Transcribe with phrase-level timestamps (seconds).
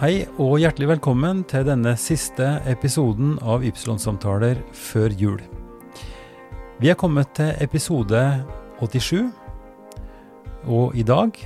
[0.00, 5.42] Hei og hjertelig velkommen til denne siste episoden av Ypsilon-samtaler før jul.
[6.80, 8.22] Vi er kommet til episode
[8.80, 9.28] 87,
[10.72, 11.36] og i dag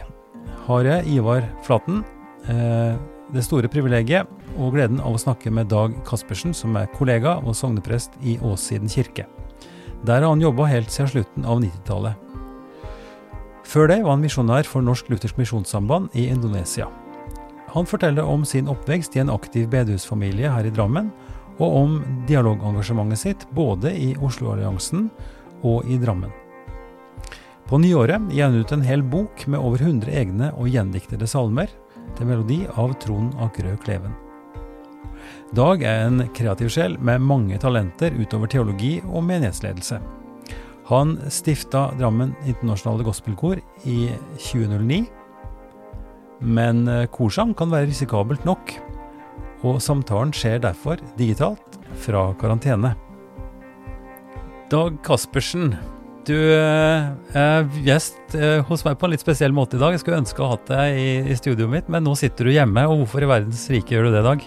[0.68, 2.04] har jeg, Ivar Flaten,
[2.46, 2.94] eh,
[3.34, 7.58] det store privilegiet og gleden av å snakke med Dag Kaspersen, som er kollega og
[7.58, 9.26] sogneprest i Åssiden kirke.
[10.06, 12.14] Der har han jobba helt siden slutten av 90-tallet.
[13.66, 16.86] Før det var han misjonær for Norsk Luthersk Misjonssamband i Indonesia.
[17.74, 21.08] Han forteller om sin oppvekst i en aktiv bedehusfamilie her i Drammen,
[21.58, 21.96] og om
[22.28, 25.08] dialogengasjementet sitt både i Oslo-alliansen
[25.66, 26.30] og i Drammen.
[27.66, 31.72] På nyåret gir han ut en hel bok med over 100 egne og gjendiktede salmer,
[32.14, 34.14] til melodi av Trond Akerø Kleven.
[35.56, 39.98] Dag er en kreativ sjel med mange talenter utover teologi og menighetsledelse.
[40.92, 43.98] Han stifta Drammen internasjonale gospelkor i
[44.38, 45.23] 2009
[46.44, 48.76] men eh, korsang kan være risikabelt nok,
[49.64, 52.92] og samtalen skjer derfor digitalt fra karantene.
[54.72, 55.74] Dag Kaspersen,
[56.24, 59.92] du eh, er gjest eh, hos meg på en litt spesiell måte i dag.
[59.94, 62.54] Jeg skulle ønske å ha hatt deg i, i studioet mitt, men nå sitter du
[62.54, 62.86] hjemme.
[62.88, 64.46] Og hvorfor i verdens rike gjør du det, Dag?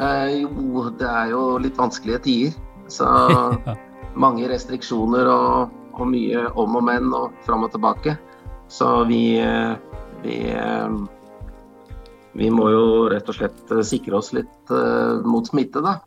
[0.00, 2.58] Eh, jo, det er jo litt vanskelige tider.
[2.90, 3.06] Så
[3.68, 3.76] ja.
[4.18, 8.16] mange restriksjoner og, og, mye om og men og fram og tilbake.
[8.70, 9.76] Så vi vi, eh,
[12.32, 15.98] vi må jo rett og slett eh, sikre oss litt uh, mot smitte, da.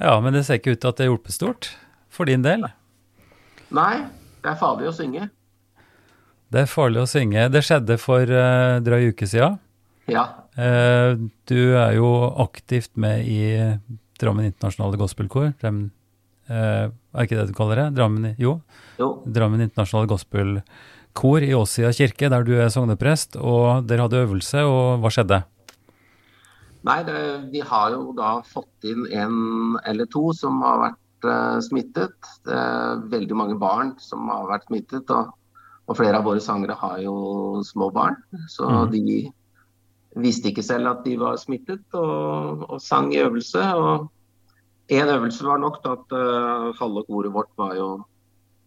[0.00, 1.70] Ja, men det ser ikke ut til at det har hjulpet stort
[2.12, 2.66] for din del?
[3.74, 4.06] Nei,
[4.42, 5.28] det er farlig å synge.
[6.54, 7.46] Det er farlig å synge.
[7.50, 9.58] Det skjedde for uh, drøy uke siden.
[10.10, 10.24] Ja.
[10.58, 12.10] Uh, du er jo
[12.44, 13.42] aktivt med i
[14.20, 15.48] Drammen internasjonale gospelkor.
[15.58, 15.88] Drammen,
[16.46, 17.86] uh, er ikke det du kaller det?
[17.96, 18.60] Drammen, jo.
[19.00, 19.08] jo.
[19.26, 20.62] Drammen internasjonale gospelkor
[21.14, 25.40] kor i Åsia kirke, der du er sogneprest, og dere hadde øvelse, og hva skjedde?
[26.84, 27.20] Nei, det,
[27.52, 32.18] Vi har jo da fått inn en eller to som har vært uh, smittet.
[32.44, 35.08] Det er veldig mange barn som har vært smittet.
[35.08, 35.32] Og,
[35.88, 38.18] og flere av våre sangere har jo små barn.
[38.52, 38.92] Så mm.
[38.92, 39.22] de
[40.20, 43.64] visste ikke selv at de var smittet, og, og sang i øvelse.
[43.80, 47.90] Og én øvelse var nok til at uh, halve koret vårt var jo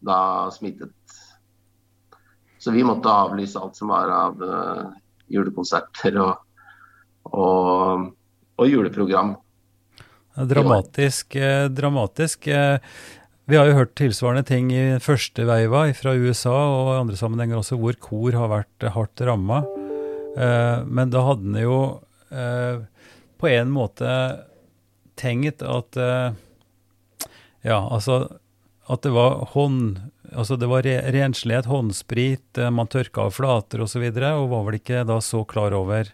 [0.07, 0.17] da
[0.53, 0.93] smittet
[2.59, 4.87] så vi måtte avlyse alt som var av uh,
[5.31, 6.39] julekonserter og,
[7.31, 8.07] og,
[8.57, 9.35] og juleprogram.
[10.37, 11.35] Dramatisk.
[11.35, 12.47] Eh, dramatisk.
[12.47, 12.77] Eh,
[13.49, 17.77] vi har jo hørt tilsvarende ting i første veiva fra USA og andre sammenhenger også,
[17.79, 19.63] hvor kor har vært hardt ramma.
[20.37, 21.79] Eh, men da hadde en jo
[22.29, 22.83] eh,
[23.39, 24.11] på en måte
[25.17, 26.35] tenkt at eh,
[27.65, 28.27] Ja, altså
[28.87, 29.97] at det var hånd
[30.35, 34.65] Altså det var renslighet, håndsprit, eh, man tørka av flater osv., og, så og var
[34.67, 36.11] vel ikke da så klar over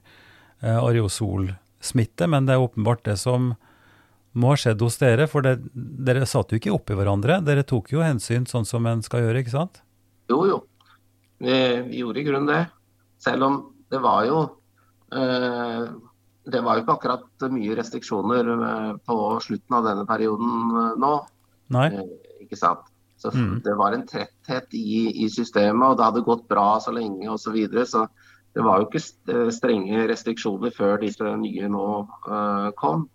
[0.62, 3.54] eh, areosolsmitte, men det er åpenbart det som
[4.34, 7.40] må ha skjedd hos dere, for det, dere satt jo ikke oppi hverandre.
[7.46, 9.84] Dere tok jo hensyn sånn som en skal gjøre, ikke sant?
[10.32, 10.62] Jo, jo.
[11.44, 11.54] Vi,
[11.90, 12.64] vi gjorde i grunnen det.
[13.22, 13.60] Selv om
[13.94, 14.40] det var jo
[15.14, 15.84] eh,
[16.44, 21.14] Det var jo ikke akkurat mye restriksjoner eh, på slutten av denne perioden eh, nå.
[21.76, 21.88] Nei.
[21.92, 22.90] Eh, ikke sant?
[23.24, 23.62] Så mm.
[23.64, 27.46] Det var en tretthet i, i, systemet, og det hadde gått bra så lenge osv.
[27.46, 28.02] Så, videre, så
[28.54, 29.02] det var jo ikke
[29.32, 31.86] eh, strenge restriksjoner før disse nye nå
[32.28, 33.06] uh, kom.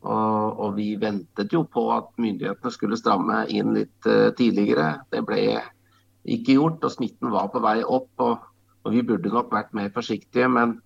[0.00, 4.92] Og, og, vi ventet jo på at myndighetene skulle stramme inn litt uh, tidligere.
[5.10, 5.42] Det ble
[6.30, 8.12] ikke gjort, og smitten var på vei opp.
[8.22, 8.46] Og,
[8.84, 10.76] og, vi burde nok vært mer forsiktige, men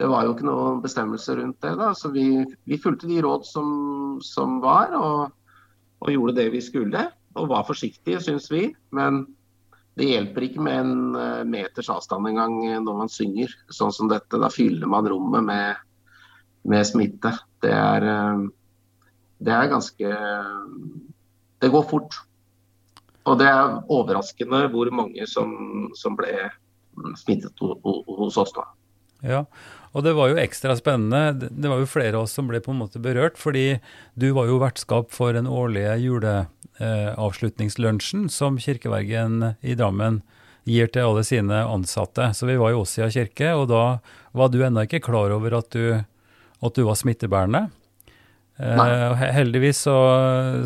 [0.00, 1.74] det var jo ikke noen bestemmelser rundt det.
[1.76, 3.68] da, Så vi, vi fulgte de råd som,
[4.24, 5.28] som var, og,
[6.00, 8.68] og gjorde det vi skulle og var forsiktige, syns vi.
[8.94, 9.24] Men
[9.98, 14.40] det hjelper ikke med en eh, meters avstand engang når man synger sånn som dette.
[14.40, 15.82] Da fyller man rommet med,
[16.70, 17.34] med smitte.
[17.62, 18.44] Det er, eh,
[19.44, 20.14] det er ganske
[21.62, 22.18] Det går fort.
[23.24, 26.50] Og det er overraskende hvor mange som, som ble
[27.16, 28.66] smittet hos oss da.
[29.24, 29.40] Ja,
[29.94, 31.48] og det var jo ekstra spennende.
[31.54, 33.78] Det var jo flere av oss som ble på en måte berørt, fordi
[34.18, 36.34] du var jo vertskap for den årlige jule
[36.82, 40.22] eh, som Kirkevergen i Drammen
[40.64, 42.32] gir til alle sine ansatte.
[42.34, 44.00] Så vi var i Åsia kirke, og da
[44.32, 46.02] var du ennå ikke klar over at du,
[46.58, 47.68] at du var smittebærende.
[48.54, 49.94] Eh, heldigvis så,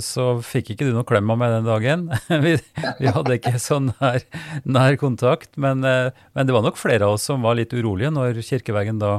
[0.04, 2.02] så, fikk ikke du noe klem av meg den dagen.
[2.44, 2.56] vi,
[3.00, 4.24] vi, hadde ikke så nær,
[4.68, 5.54] nær kontakt.
[5.56, 9.00] Men, uh, men, det var nok flere av oss som var litt urolige når Kirkeveggen
[9.00, 9.14] da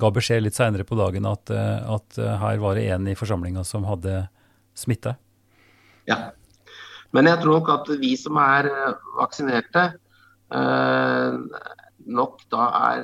[0.00, 3.66] ga beskjed litt seinere på dagen at, uh, at, her var det en i forsamlinga
[3.66, 4.22] som hadde
[4.78, 5.16] smitte.
[6.06, 6.30] Ja.
[7.12, 8.70] Men jeg tror nok at vi som er
[9.18, 9.82] vaksinerte,
[12.08, 13.02] nok da er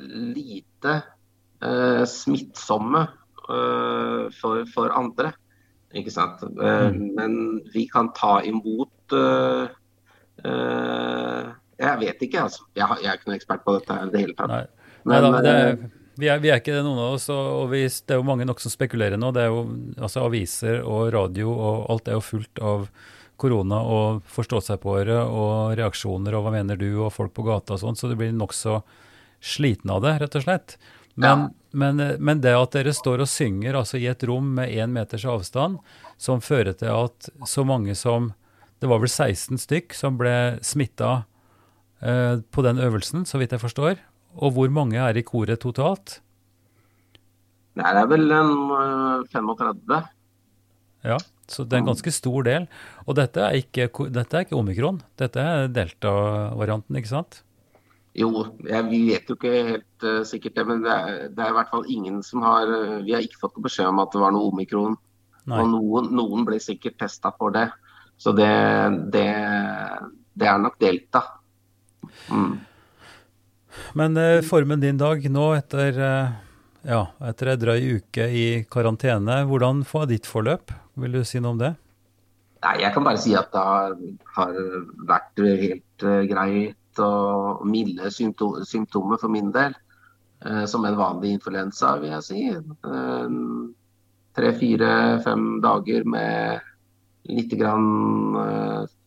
[0.00, 0.94] lite
[2.08, 3.04] smittsomme
[3.50, 5.32] eh, for, for, andre.
[5.96, 6.42] Ikke sant.
[6.44, 7.02] Eh, mm.
[7.16, 7.36] Men
[7.74, 9.68] vi kan ta imot uh,
[11.76, 12.66] Jeg vet ikke, altså.
[12.76, 14.52] Jeg, jeg, er ikke noen ekspert på dette i det hele tatt.
[14.52, 14.64] Nei.
[15.06, 15.76] Men, Nei da, det er,
[16.16, 17.28] vi, er, vi, er, ikke det, noen av oss.
[17.32, 19.30] Og, vi, det er jo mange nok som spekulerer nå.
[19.36, 19.66] Det er jo
[19.96, 22.88] altså Aviser og radio og alt er jo fullt av
[23.36, 27.98] korona og forstå-seg-på-ere og reaksjoner og hva mener du og folk på gata og sånn,
[27.98, 28.78] så du blir nokså
[29.44, 30.76] sliten av det, rett og slett.
[31.16, 31.65] Men, ja.
[31.76, 35.26] Men, men, det at dere står og synger altså i et rom med én meters
[35.28, 35.78] avstand,
[36.16, 38.32] som fører til at så mange som
[38.80, 41.24] Det var vel 16 stykk som ble smitta
[42.04, 43.94] eh, på den øvelsen, så vidt jeg forstår.
[44.36, 46.18] Og hvor mange er i koret totalt?
[47.76, 48.52] Nei, det er vel en
[49.32, 49.96] 35.
[49.96, 51.16] Eh, ja.
[51.48, 52.68] Så det er en ganske stor del.
[53.06, 57.40] Og dette er ikke, dette er ikke omikron, dette er delta-varianten, ikke sant?
[58.16, 58.30] Jo,
[58.64, 61.56] jeg, vi vet jo ikke helt uh, sikkert det, men det er, det er, i
[61.58, 64.32] hvert fall ingen som har uh, Vi har ikke fått beskjed om at det var
[64.32, 64.96] noe omikron.
[65.46, 65.58] Nei.
[65.60, 67.68] Og noen, noen, ble sikkert testa for det.
[68.16, 68.48] Så det,
[69.12, 69.26] det,
[70.32, 71.22] det er nok delta.
[72.32, 72.56] Mm.
[74.00, 76.00] Men uh, formen din dag nå etter
[76.86, 80.72] ja, etter ei drøy uke i karantene, hvordan var ditt forløp?
[80.96, 81.74] Vil du si noe om det?
[82.64, 83.62] Nei, Jeg kan bare si at det
[84.38, 84.58] har,
[85.04, 89.76] vært helt uh, greit og milde symptomer for min del.
[90.44, 92.40] Uh, som en vanlig influensa, vil jeg si.
[92.84, 93.72] Uh,
[94.36, 94.90] tre, fire,
[95.24, 96.72] fem dager med
[97.26, 98.36] litt grann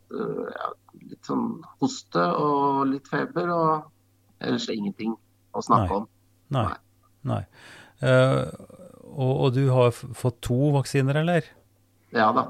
[0.09, 0.69] ja,
[1.07, 5.13] litt sånn hoste og litt feber, og ellers ingenting
[5.53, 5.99] å snakke Nei.
[5.99, 6.09] om.
[6.57, 6.65] Nei.
[7.29, 7.43] Nei.
[8.01, 8.47] Uh,
[9.09, 11.47] og, og, du har fått to vaksiner, eller?
[12.15, 12.45] Ja da.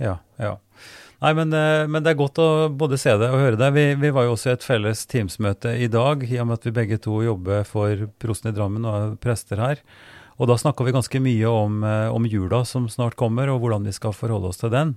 [0.00, 0.56] Ja, ja.
[1.24, 3.70] Nei, men, uh, men, det er godt å både se det og høre det.
[3.72, 6.66] Vi, vi var jo også i et felles Teams-møte i dag, i og med at
[6.68, 9.80] vi begge to jobber for Prosten i Drammen og er prester her.
[10.36, 13.88] Og da snakka vi ganske mye om, uh, om, jula som snart kommer, og hvordan
[13.88, 14.96] vi skal forholde oss til den.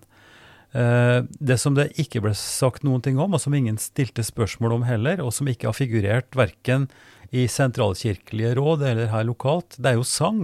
[0.67, 4.83] Det som det ikke ble sagt noen ting om, og som ingen stilte spørsmål om
[4.85, 6.89] heller, og som ikke har figurert verken
[7.31, 10.43] i sentralkirkelige råd eller her lokalt, det er jo sang.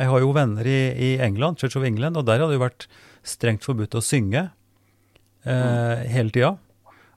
[0.00, 2.64] Jeg har jo venner i, i England, Church of England, og der har det jo
[2.64, 2.88] vært
[3.36, 4.48] strengt forbudt å synge
[5.48, 6.54] eh, hele tida.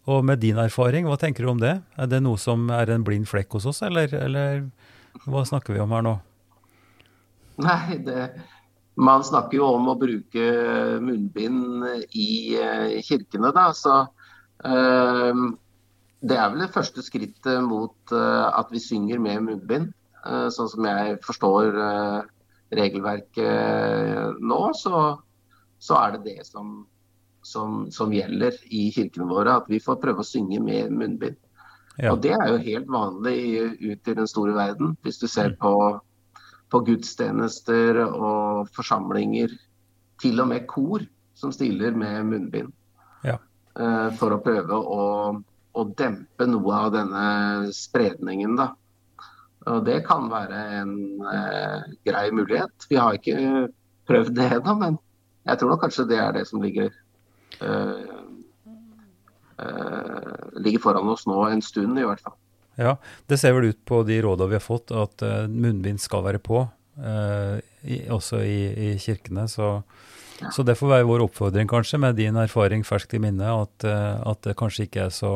[0.10, 1.76] Og med din erfaring, hva tenker du om det?
[2.00, 4.66] Er det noe som er en blind flekk hos oss, eller, eller
[5.30, 6.16] hva snakker vi om her nå?
[7.62, 8.32] Nei, det,
[8.98, 10.46] man snakker jo om å bruke
[11.04, 11.86] munnbind
[12.18, 13.70] i, eh, kirkene, da.
[13.78, 14.00] Så
[14.66, 15.46] øh,
[16.22, 19.90] det er vel det første skrittet mot uh, at vi synger med munnbind.
[20.22, 21.72] Uh, sånn som jeg forstår
[22.78, 25.18] regelverket nå, så,
[25.82, 26.86] så, er det det som,
[27.42, 29.58] som, som, gjelder i kirkene våre.
[29.62, 31.38] At vi får prøve å synge med munnbind.
[31.98, 32.14] Ja.
[32.14, 33.38] Og det er jo helt vanlig
[33.82, 34.96] ut i den store verden.
[35.06, 35.60] Hvis du ser mm.
[35.62, 35.74] på,
[36.72, 39.54] på gudstjenester og forsamlinger,
[40.22, 41.04] til og med kor
[41.38, 42.70] som stiller med munnbind.
[43.26, 43.40] Ja.
[44.20, 45.02] For å prøve å
[45.72, 47.26] å dempe noe av denne
[47.76, 48.58] spredningen.
[48.60, 48.72] Da.
[49.72, 52.88] Og det kan være en uh, grei mulighet.
[52.90, 53.68] Vi har ikke
[54.10, 55.00] prøvd det ennå, men
[55.48, 56.92] jeg tror kanskje det er det som ligger,
[60.58, 62.38] ligger foran oss nå en stund, i hvert fall.
[62.80, 62.96] Ja,
[63.30, 66.40] Det ser vel ut på de rådene vi har fått, at uh, munnbind skal være
[66.42, 66.64] på,
[67.84, 69.48] i, også i, i kirkene.
[69.50, 69.84] Så,
[70.54, 74.42] så, det får være vår oppfordring, kanskje, med din erfaring ferskt i minne, at, at
[74.46, 75.32] det kanskje ikke er så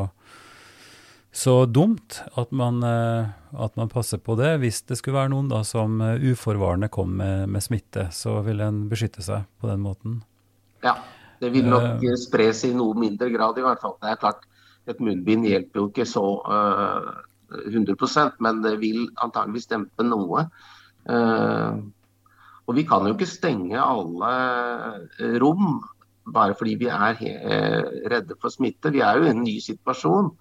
[1.35, 3.27] så dumt at man, eh,
[3.59, 4.53] at man, passer på det.
[4.61, 8.63] Hvis det skulle være noen da som eh, uforvarende kom med, med smitte, så vil
[8.63, 10.21] en beskytte seg på den måten.
[10.85, 10.95] Ja,
[11.41, 13.97] det vil nok uh, spres i noe mindre grad i hvert fall.
[14.01, 14.45] Det er klart,
[14.85, 17.07] Et munnbind hjelper jo ikke så uh,
[17.65, 20.45] 100% men det vil antageligvis dempe noe.
[21.09, 21.81] Uh,
[22.65, 24.29] og vi kan jo ikke stenge alle
[25.41, 25.79] rom
[26.33, 27.17] bare fordi vi er
[28.09, 28.93] redde for smitte.
[28.93, 30.31] Vi er jo i en ny situasjon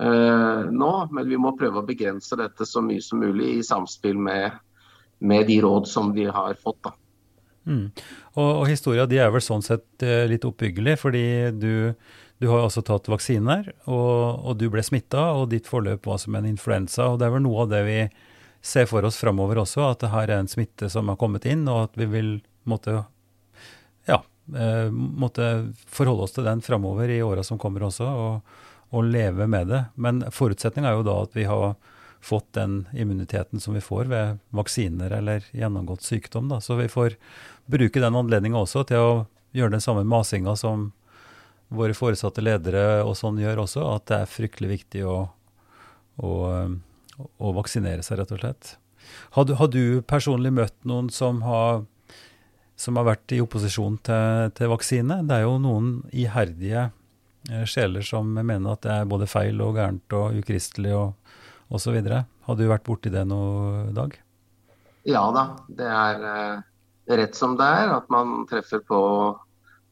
[0.00, 4.20] uh, nå, men vi må prøve å begrense dette så mye som mulig i samspill
[4.20, 4.56] med,
[5.20, 6.80] med de råd som vi har fått.
[6.84, 6.94] da.
[7.68, 7.84] Mm.
[8.34, 11.92] Og, og historia di er vel sånn sett uh, litt oppbyggelig, fordi du,
[12.40, 16.38] du har altså tatt vaksiner, og, og du ble smitta, og ditt forløp var som
[16.38, 17.10] en influensa.
[17.12, 18.00] og Det er vel noe av det vi
[18.64, 21.68] ser for oss framover også, at det her er en smitte som har kommet inn,
[21.70, 22.32] og at vi vil
[22.68, 22.96] måtte
[24.08, 24.22] ja,
[24.56, 25.52] uh, måtte
[25.86, 28.08] forholde oss til den framover i åra som kommer også.
[28.08, 29.84] og og leve med det.
[29.94, 31.76] Men forutsetninga er jo da at vi har
[32.24, 36.48] fått den immuniteten som vi får ved vaksiner eller gjennomgått sykdom.
[36.50, 36.60] Da.
[36.60, 37.14] Så vi får
[37.68, 39.12] bruke den anledninga også til å
[39.56, 40.90] gjøre den samme masinga som
[41.68, 45.16] våre foresatte ledere og sånn gjør også, at det er fryktelig viktig å,
[46.24, 46.32] å,
[47.36, 48.76] å vaksinere seg, rett og slett.
[49.36, 51.82] Har du, har du personlig møtt noen som har,
[52.76, 55.20] som har vært i opposisjon til, til, vaksine?
[55.28, 56.88] Det er jo noen iherdige
[57.50, 61.36] eh, sjeler som mener at det er både feil og gærent og ukristelig og
[61.68, 62.00] osv.
[62.48, 64.16] Har du vært borti det noe, Dag?
[65.08, 65.44] Ja da.
[65.68, 66.66] Det er eh,
[67.08, 68.98] rett som det er at man treffer på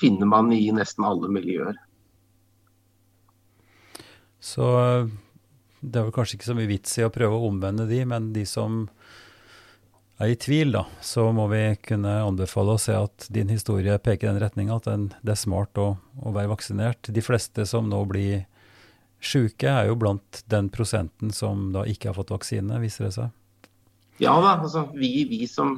[0.00, 1.74] finner man i nesten alle miljøer.
[4.38, 4.64] Så
[5.80, 8.22] det er vel kanskje ikke så mye vits i å prøve å omvende de, men
[8.34, 8.72] de som
[10.18, 14.26] er i tvil, da, så må vi kunne anbefale å se at din historie peker
[14.26, 14.88] i den retninga at
[15.22, 17.10] det er smart å, å, være vaksinert.
[17.14, 18.46] De fleste som nå blir
[19.22, 23.36] syke, er jo blant den prosenten som da ikke har fått vaksine, viser det seg.
[24.18, 25.76] Ja da, altså vi, vi som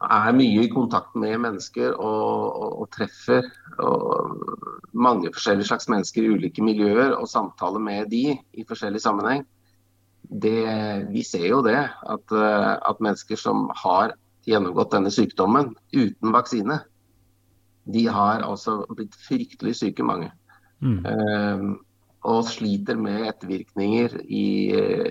[0.00, 3.46] er mye i kontakt med mennesker og, og, og treffer
[3.84, 9.44] og mange forskjellige slags mennesker i ulike miljøer og samtaler med de i forskjellig sammenheng,
[10.30, 14.14] det, vi ser jo det, at, eh, at, mennesker som har
[14.46, 16.80] gjennomgått denne sykdommen uten vaksine,
[17.90, 20.30] de har altså blitt fryktelig syke, mange.
[20.80, 21.00] Mm.
[21.04, 21.72] Um,
[22.28, 24.46] og sliter med ettervirkninger i,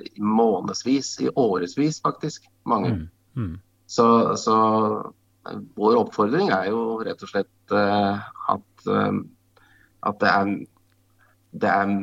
[0.05, 2.93] i månedsvis, i årevis faktisk, mange.
[2.93, 3.07] Mm.
[3.35, 3.55] Mm.
[3.89, 4.05] Så,
[4.38, 4.57] så,
[5.75, 8.21] vår oppfordring er jo rett og slett uh,
[8.53, 9.19] at, uh,
[10.05, 10.51] at det, er,
[11.63, 11.93] det er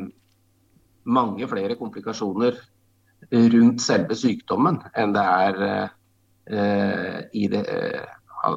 [1.07, 2.59] mange flere komplikasjoner
[3.31, 8.57] rundt selve sykdommen enn det er eh, i det, eh,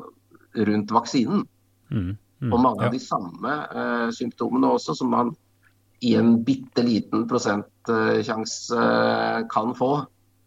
[0.69, 1.45] rundt vaksinen.
[1.89, 2.89] Mm, mm, og mange ja.
[2.89, 5.33] av de samme eh, symptomene også som man
[6.05, 9.93] i en bitte liten prosentsjanse eh, kan få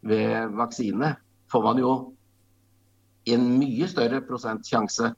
[0.08, 1.14] ved vaksine,
[1.52, 1.92] får man jo
[3.28, 5.12] i en mye større prosentsjanse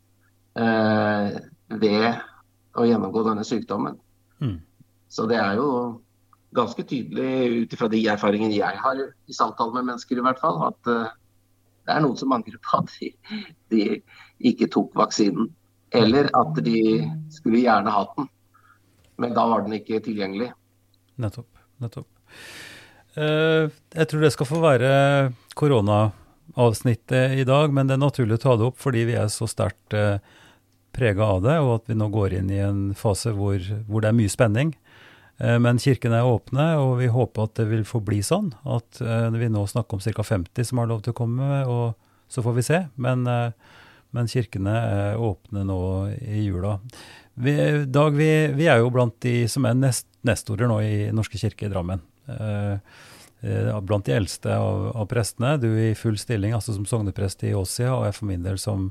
[0.61, 1.37] eh,
[1.80, 2.08] ved
[2.75, 3.96] å gjennomgå denne sykdommen.
[4.42, 4.58] Mm.
[5.08, 5.68] Så det er jo
[6.54, 10.61] ganske tydelig ut ifra de erfaringene jeg har i samtale med mennesker, i hvert fall,
[10.68, 11.12] at uh,
[11.84, 13.11] det er noen som angrer på at de,
[13.75, 13.99] de,
[14.50, 15.50] ikke tok vaksinen.
[15.94, 16.78] Eller at de
[17.30, 18.28] skulle gjerne hatt den,
[19.23, 20.50] men da var den ikke tilgjengelig.
[21.23, 21.50] Nettopp.
[21.82, 22.08] nettopp.
[23.14, 24.94] Uh, jeg tror det skal få være
[25.58, 29.46] koronaavsnittet i dag, men det er naturlig å ta det opp fordi vi er så
[29.46, 30.18] sterkt eh,
[30.94, 34.11] prega av det, og at vi nå går inn i en fase hvor, hvor det
[34.11, 34.75] er mye spenning.
[35.38, 38.53] Eh, men kirkene er åpne, og vi håper at det vil forbli sånn.
[38.71, 40.26] At eh, vi nå snakker om ca.
[40.26, 41.95] 50 som har lov til å komme, og
[42.31, 42.83] så får vi se.
[42.95, 43.81] Men, eh,
[44.14, 45.81] men kirkene er åpne nå
[46.23, 46.79] i jula.
[47.35, 47.57] Vi,
[47.91, 51.67] Dag, vi, vi, er jo blant de som er nest, nestorer nå i Norske kirke
[51.67, 52.05] i Drammen.
[53.85, 55.57] blant de eldste av, av, prestene.
[55.59, 58.87] Du i full stilling, altså som sogneprest i Åsia, og jeg for min del som,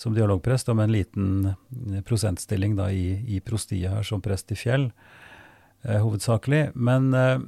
[0.00, 4.58] som dialogprest, og med en liten prosentstilling da i, i prostiet her som prest i
[4.58, 4.88] Fjell
[5.86, 6.70] hovedsakelig.
[6.74, 7.38] Men eh,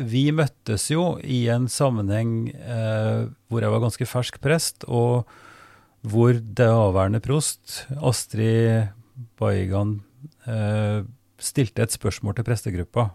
[0.00, 5.28] vi møttes jo i en sammenheng eh, hvor jeg var ganske fersk prest, og
[6.02, 8.88] hvor det avværende prost, Astrid
[9.38, 10.00] Baigan,
[10.48, 11.04] eh,
[11.42, 13.10] stilte et spørsmål til prestegruppa.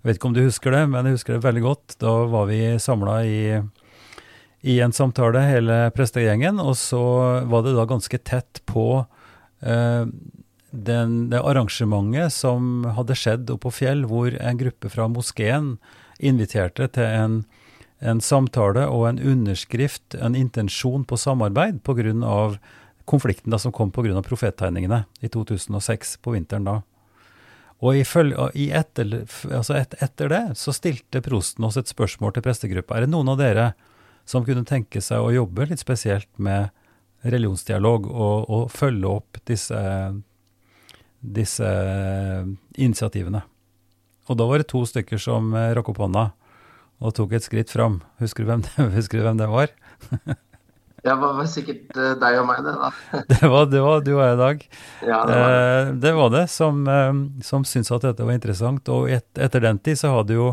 [0.00, 1.96] Jeg vet ikke om du husker det, men jeg husker det veldig godt.
[1.98, 3.40] Da var vi samla i,
[4.62, 7.02] i, en samtale, hele prestegjengen, og så
[7.50, 8.86] var det da ganske tett på
[9.66, 10.04] eh,
[10.84, 15.76] den, det arrangementet som hadde skjedd oppe på Fjell, hvor en gruppe fra moskeen
[16.18, 17.36] inviterte til en,
[18.00, 22.58] en samtale og en underskrift, en intensjon på samarbeid pga.
[23.04, 24.22] konflikten da, som kom pga.
[24.22, 26.80] profettegningene i 2006, på vinteren da.
[27.84, 32.32] Og i følge, i etter, altså et, etter det så stilte prosten oss et spørsmål
[32.32, 32.96] til prestegruppa.
[32.96, 33.74] Er det noen av dere
[34.24, 36.72] som kunne tenke seg å jobbe litt spesielt med
[37.26, 39.76] religionsdialog og, og følge opp disse
[41.26, 42.46] disse eh,
[42.78, 43.42] initiativene.
[44.26, 46.30] Og da var det to stykker som eh, rakk opp hånda
[46.96, 48.00] og tok et skritt fram.
[48.22, 49.72] Husker du hvem det, du hvem det var?
[51.06, 52.88] Det var sikkert eh, deg og meg, det, da.
[53.30, 54.64] det, var, det var du og jeg i dag.
[55.06, 55.92] Ja, det var det.
[56.02, 56.80] det, var det som,
[57.46, 58.90] som syntes at dette var interessant.
[58.90, 60.48] Og et, etter den tid så har det jo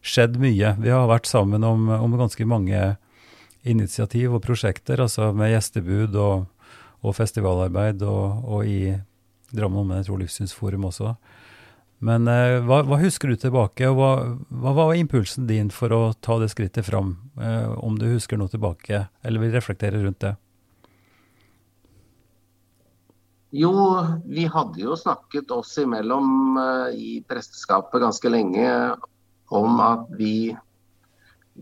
[0.00, 0.72] skjedd mye.
[0.80, 2.80] Vi har vært sammen om, om ganske mange
[3.68, 6.48] initiativ og prosjekter, altså med gjestebud og,
[7.04, 8.94] og festivalarbeid og, og i
[9.50, 11.14] Drammen Omvendt Tro Livssynsforum også.
[12.00, 14.12] Men eh, hva, hva, husker du tilbake, og hva,
[14.48, 17.12] hva, var impulsen din for å ta det skrittet fram?
[17.36, 20.32] Eh, om du husker noe tilbake, eller vil reflektere rundt det?
[23.52, 23.74] Jo,
[24.30, 28.66] vi hadde jo snakket oss imellom eh, i presteskapet ganske lenge
[29.52, 30.54] om at vi,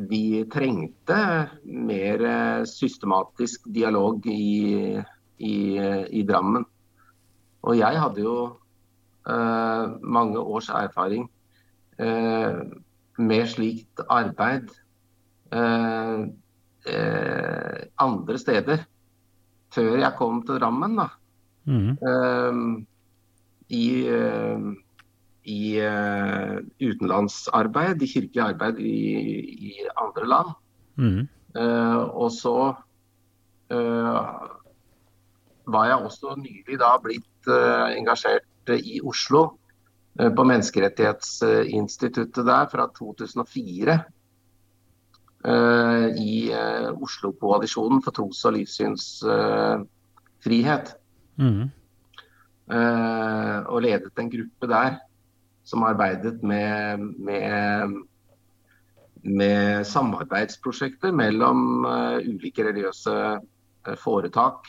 [0.06, 1.20] vi trengte
[1.66, 2.26] mer
[2.68, 5.00] systematisk dialog i,
[5.40, 6.68] i, i Drammen.
[7.62, 8.34] Og jeg hadde jo
[9.28, 11.30] eh, mange års erfaring
[11.98, 12.60] eh,
[13.18, 14.68] med slikt arbeid
[15.52, 16.28] eh,
[17.98, 18.84] andre steder.
[19.74, 21.08] Før jeg kom til Drammen, da.
[21.68, 22.86] Mm.
[23.68, 23.84] I
[25.48, 28.94] i uh, utenlandsarbeid, i kirkelig arbeid i,
[29.68, 30.48] i andre land.
[30.96, 31.28] Mm.
[32.12, 32.54] Og så
[35.68, 39.58] var jeg også nylig da blitt engasjert i Oslo
[40.18, 43.98] på Menneskerettighetsinstituttet der fra 2004.
[46.18, 46.52] I
[46.98, 50.86] Oslo-koalisjonen for tros- og livssynsfrihet.
[51.38, 51.70] Mm.
[53.70, 54.96] og ledet en gruppe der
[55.64, 57.94] som arbeidet med, med,
[59.22, 61.86] med samarbeidsprosjekter mellom
[62.18, 63.38] ulike religiøse
[64.02, 64.66] foretak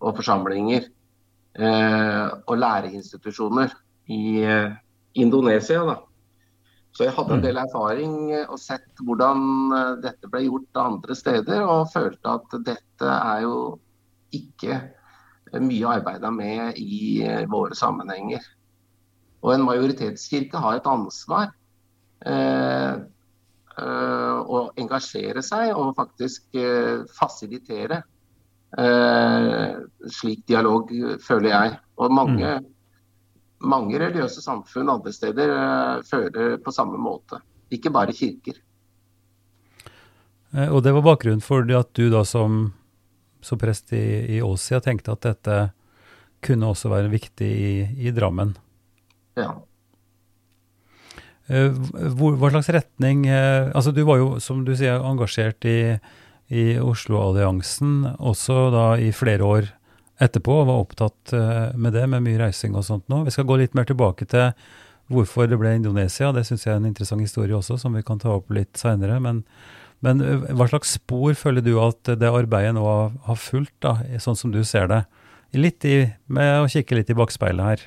[0.00, 0.88] og forsamlinger
[1.56, 3.70] og læreinstitusjoner
[4.12, 4.44] i
[5.16, 5.80] Indonesia.
[5.88, 5.94] Da.
[6.92, 7.46] Så jeg hadde en mm.
[7.46, 9.72] del erfaring og sett hvordan
[10.04, 13.56] dette ble gjort andre steder, og følte at dette er jo
[14.36, 14.82] ikke
[15.62, 18.44] mye arbeida med i våre sammenhenger.
[19.46, 21.52] Og en majoritetskirke har et ansvar
[22.26, 22.94] eh,
[23.78, 28.02] eh, å engasjere seg og faktisk eh, fasilitere
[28.78, 29.76] eh,
[30.12, 30.90] slik dialog,
[31.22, 31.76] føler jeg.
[32.00, 32.66] Og mange, mm.
[33.68, 37.40] mange religiøse samfunn andre steder eh, føler på samme måte.
[37.72, 38.58] Ikke bare kirker.
[40.54, 42.70] Eh, og det var bakgrunnen for at du da som,
[43.44, 45.62] som prest i, i Åsia tenkte at dette
[46.44, 47.72] kunne også være viktig i,
[48.06, 48.54] i Drammen?
[49.36, 49.54] Ja.
[51.46, 55.94] Hvor, hva slags retning eh, altså Du var jo, som du sier, engasjert i,
[56.48, 59.70] i Oslo-alliansen også da i flere år
[60.22, 63.24] etterpå, og var opptatt eh, med det, med mye reising og sånt nå.
[63.26, 64.52] Vi skal gå litt mer tilbake til
[65.12, 66.32] hvorfor det ble Indonesia.
[66.34, 69.18] Det syns jeg er en interessant historie også, som vi kan ta opp litt seinere.
[69.22, 69.42] Men,
[70.06, 70.22] men,
[70.56, 74.62] hva slags spor føler du at det arbeidet nå har fulgt, da, sånn som du
[74.66, 75.04] ser det?
[75.56, 76.00] Litt i,
[76.32, 77.84] med å kikke litt i bakspeilet her.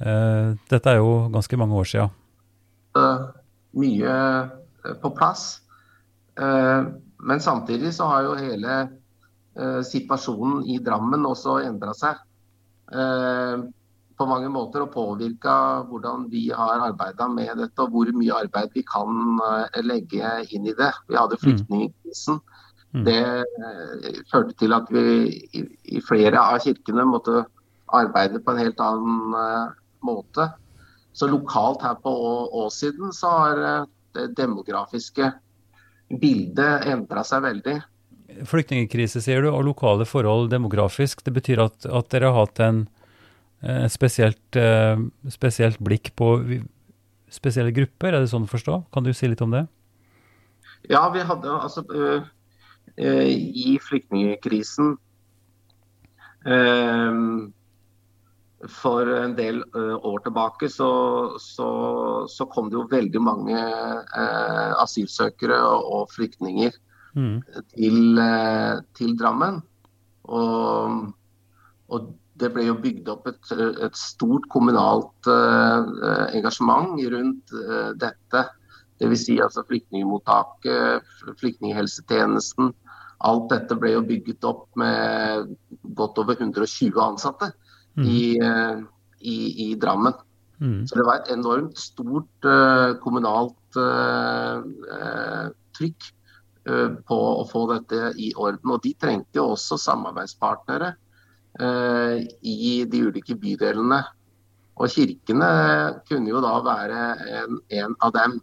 [0.00, 2.16] Uh, dette er jo ganske mange år siden.
[3.76, 4.14] Mye
[4.84, 5.60] eh, på plass.
[6.40, 6.88] Eh,
[7.22, 8.80] men samtidig så har jo hele
[9.84, 12.20] situasjonen i Drammen også endra seg
[14.20, 15.54] på mange måter og påvirka
[15.90, 19.40] hvordan vi har arbeida med dette og hvor mye arbeid vi kan
[19.82, 20.92] legge inn i det.
[21.10, 21.42] Vi hadde mm.
[21.42, 22.38] flyktningkrisen.
[22.94, 23.04] Mm.
[23.10, 25.04] Det førte til at vi
[25.82, 27.42] i flere av kirkene måtte
[27.96, 29.34] arbeide på en helt annen
[30.06, 30.50] måte.
[31.12, 32.12] Så lokalt her på
[32.64, 35.32] Åssiden så har eh, det demografiske
[36.10, 37.76] bildet endra seg veldig.
[38.46, 41.22] Flyktningkrise, sier du, og lokale forhold demografisk.
[41.26, 42.84] Det betyr at, at dere har hatt en,
[43.62, 46.32] eh, spesielt, eh, spesielt, blikk på
[47.30, 48.80] spesielle grupper, er det sånn å forstå?
[48.94, 49.66] Kan du si litt om det?
[50.90, 52.24] Ja, vi hadde altså øh,
[52.96, 54.96] øh, I flyktningkrisen
[58.68, 60.90] for en del uh, år tilbake så,
[61.40, 61.68] så,
[62.28, 66.74] så, kom det jo veldig mange uh, asylsøkere og, og flyktninger
[67.16, 67.38] mm.
[67.72, 69.62] til, uh, til, Drammen.
[70.28, 71.06] Og,
[71.88, 73.50] og, det ble jo bygd opp et,
[73.84, 77.52] et stort kommunalt engasjement rundt
[78.00, 78.40] dette.
[78.96, 79.24] Dvs.
[79.26, 82.70] Si altså flyktningmottaket, flyktninghelsetjenesten.
[83.28, 85.52] Alt dette ble jo bygget opp med
[86.00, 87.50] godt over 120 ansatte
[87.96, 88.06] mm.
[88.06, 88.82] i, eh,
[89.20, 90.14] i, i, Drammen.
[90.60, 90.86] Mm.
[90.86, 96.10] Så det var et enormt stort uh, kommunalt uh, uh, trykk
[97.08, 98.74] på å få dette i orden.
[98.74, 100.90] Og de trengte jo også samarbeidspartnere
[102.44, 103.96] i de ulike bydelene.
[104.76, 105.48] Og kirkene
[106.04, 107.00] kunne jo da være
[107.40, 108.36] en, en av dem.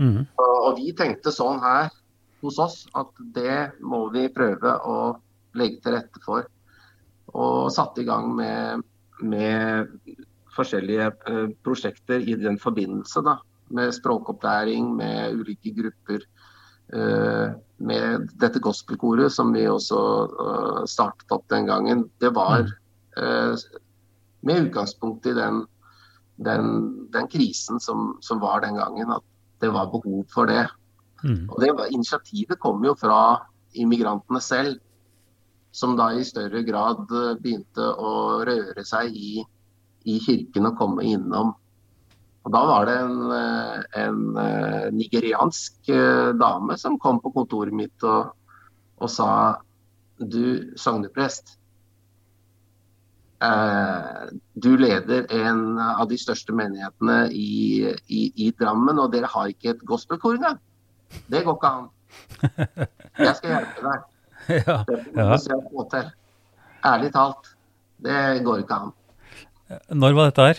[0.00, 0.24] Mm.
[0.24, 1.92] Og, og vi tenkte sånn her
[2.42, 4.98] hos oss at det må vi prøve å
[5.58, 6.46] legge til rette for.
[7.36, 8.84] Og satte i gang med
[9.20, 9.88] med
[10.56, 13.22] forskjellige eh, prosjekter i den forbindelse.
[13.24, 16.24] da, Med språkopplæring, med ulike grupper.
[16.92, 20.00] Eh, med dette gospelkoret som vi også
[20.44, 22.08] eh, startet opp den gangen.
[22.20, 23.58] Det var mm.
[24.46, 25.64] med utgangspunkt i den,
[26.36, 26.66] den,
[27.12, 29.24] den krisen som, som, var den gangen, at
[29.60, 30.68] det var behov for det.
[31.24, 31.48] Mm.
[31.50, 33.40] Og det var, Initiativet kom jo fra
[33.74, 34.78] immigrantene selv
[35.78, 38.12] som da i større grad eh, begynte å
[38.48, 39.44] røre seg i,
[40.08, 41.54] i kirken og komme innom
[42.46, 43.16] Og Da var det en,
[44.02, 44.20] en
[44.96, 45.90] nigeriansk
[46.40, 48.30] dame som kom på kontoret mitt og,
[49.02, 49.30] og sa
[50.18, 51.58] du sogneprest,
[53.42, 59.52] Eh, du leder en av de største menighetene i, i, i Drammen, og dere har
[59.52, 60.58] ikke et gospelkor engang.
[61.30, 61.90] Det går ikke an.
[63.18, 64.06] Jeg skal hjelpe deg.
[64.66, 64.84] Ja,
[65.16, 65.36] ja.
[66.88, 67.50] Ærlig talt,
[68.00, 68.92] det går ikke an.
[69.92, 70.58] Når var dette her?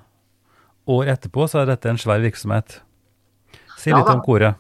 [0.90, 2.82] år etterpå så er dette en svær virksomhet.
[3.78, 4.56] Si litt ja, om koret.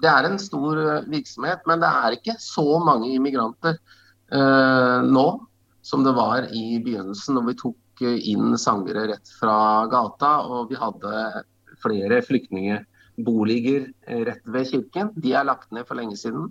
[0.00, 5.40] Det er en stor eh, virksomhet, men det er ikke så mange immigranter eh, nå
[5.84, 10.36] som det var i begynnelsen, når vi tok inn sangere rett fra gata.
[10.46, 11.44] Og vi hadde
[11.80, 13.90] flere flyktningboliger
[14.28, 15.12] rett ved kirken.
[15.16, 16.48] De er lagt ned for lenge siden.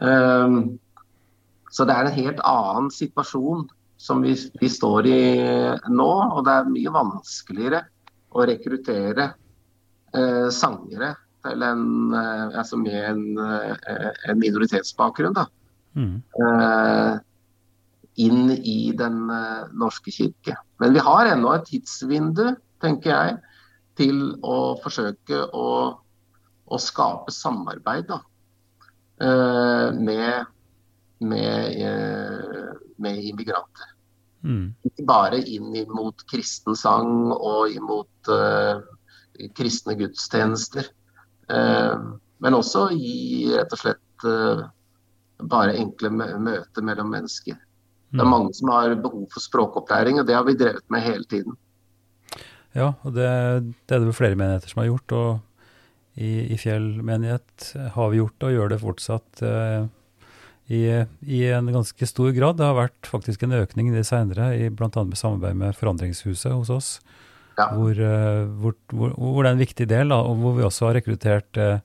[0.00, 0.76] Uh,
[1.70, 3.68] så det er en helt annen situasjon
[4.00, 5.20] som vi, vi står i
[5.92, 7.82] nå, og det er mye vanskeligere
[8.32, 9.26] å rekruttere
[10.16, 11.12] eh, sangere
[11.44, 11.84] til en,
[12.16, 15.36] eh, altså med en, eh, en minoritetsbakgrunn.
[15.36, 15.46] Da.
[15.98, 16.16] Mm.
[18.10, 20.56] Eh, inn i den eh, norske kirke.
[20.78, 23.36] Men vi har ennå et tidsvindu, tenker jeg,
[23.96, 25.68] til å forsøke å,
[26.66, 28.20] å skape samarbeid da,
[29.20, 30.46] eh, med,
[31.20, 31.80] med,
[32.98, 33.96] med immigranter.
[34.42, 34.74] Mm.
[34.88, 38.80] Ikke bare inn mot kristen sang og imot uh,
[39.52, 40.88] kristne gudstjenester.
[41.52, 44.64] Uh, men også i rett og slett uh,
[45.44, 47.60] bare enkle møter mellom mennesker.
[48.10, 48.32] Det er mm.
[48.32, 51.58] mange som har behov for språkopplæring, og det har vi drevet med hele tiden.
[52.74, 53.28] Ja, og det,
[53.86, 55.14] det er det flere menigheter som har gjort.
[55.14, 59.42] Og i, i Fjell menighet har vi gjort det, og gjør det fortsatt.
[59.46, 59.88] Eh,
[60.70, 60.84] i,
[61.26, 62.60] i, en ganske stor grad.
[62.60, 64.90] Det har vært faktisk en økning i det seinere, bl.a.
[65.02, 66.90] med samarbeid med Forandringshuset hos oss.
[67.58, 67.72] Ja.
[67.74, 70.86] Hvor, eh, hvor, hvor, hvor, det er en viktig del, da, og hvor vi også
[70.86, 71.82] har rekruttert eh,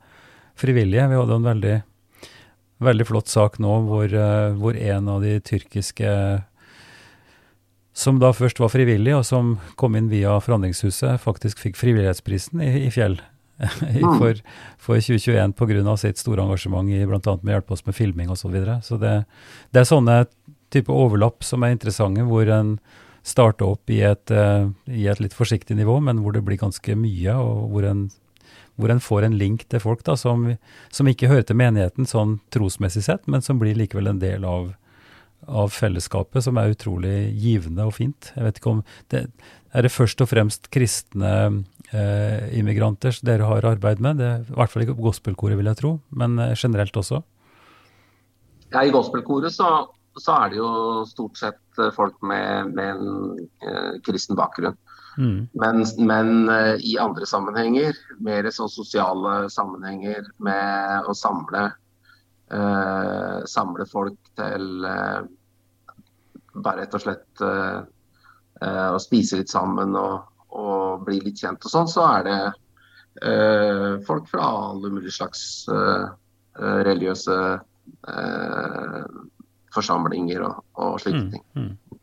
[0.59, 1.07] frivillige.
[1.09, 1.73] Vi hadde en veldig,
[2.83, 6.09] veldig flott sak nå hvor, eh, hvor, en av de tyrkiske
[7.95, 12.73] som da først var frivillig, og som kom inn via Forandringshuset, faktisk fikk frivillighetsprisen i,
[12.87, 13.21] i Fjell.
[13.55, 14.17] Mm.
[14.19, 14.35] for,
[14.75, 15.93] for 2021 pga.
[15.95, 17.21] sitt store engasjement i bl.a.
[17.39, 18.41] med å hjelpe oss med filming osv.
[18.41, 18.75] Så, videre.
[18.83, 19.13] så det,
[19.71, 20.17] det, er sånne
[20.75, 22.75] type overlapp som er interessante, hvor en
[23.23, 26.97] starter opp i et, uh, i et, litt forsiktig nivå, men hvor det blir ganske
[26.99, 28.09] mye, og hvor en,
[28.75, 30.47] hvor en får en link til folk da, som,
[30.93, 34.73] som, ikke hører til menigheten sånn trosmessig sett, men som blir likevel en del av,
[35.47, 38.31] av fellesskapet, som er utrolig givende og fint.
[38.35, 38.83] Jeg vet ikke om
[39.13, 39.27] det,
[39.75, 41.31] Er det først og fremst kristne
[41.91, 44.19] eh, immigranter dere har arbeid med?
[44.19, 47.23] Det, I hvert fall ikke gospelkoret, vil jeg tro, men eh, generelt også?
[48.73, 49.69] Ja, I gospelkoret så,
[50.17, 50.69] så, er det jo
[51.07, 54.75] stort sett eh, folk med, med en eh, kristen bakgrunn.
[55.17, 55.47] Mm.
[55.53, 61.69] Men, men uh, i andre sammenhenger, mer så sosiale sammenhenger med å samle,
[62.51, 65.23] uh, samle folk til uh,
[66.55, 67.41] bare rett og slett
[68.65, 72.37] å spise litt sammen og, og bli litt kjent og sånn, så er det
[73.21, 76.05] eh, folk fra alle mulige slags eh,
[76.59, 77.37] eh religiøse
[78.07, 79.01] eh,
[79.75, 81.43] forsamlinger og, og slike mm, ting.
[81.55, 81.99] Mm.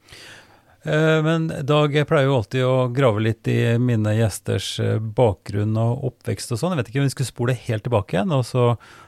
[0.85, 6.03] Men Dag, jeg pleier jo alltid å grave litt i mine gjesters eh, bakgrunn og
[6.09, 6.75] oppvekst og sånn.
[6.75, 8.65] Jeg vet ikke om vi skulle spole helt tilbake igjen og så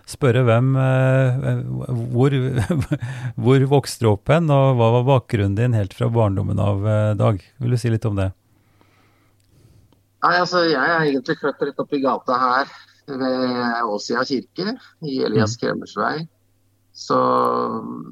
[0.07, 0.71] spørre hvem
[2.15, 2.37] Hvor,
[3.43, 6.87] hvor vokste du opp hen, og hva var bakgrunnen din helt fra barndommen av,
[7.19, 7.43] Dag?
[7.59, 8.31] Vil du si litt om det?
[10.25, 12.71] Nei, altså Jeg er egentlig født rett oppi gata her
[13.11, 15.61] ved Åsia kirke i Elias Kremersvei.
[15.61, 16.29] Kremers vei.
[16.95, 17.19] Så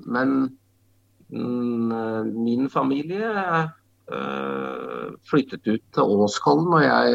[0.07, 0.51] Men mm,
[1.33, 3.29] min familie
[4.13, 7.07] øh, flyttet ut til Åskollen når jeg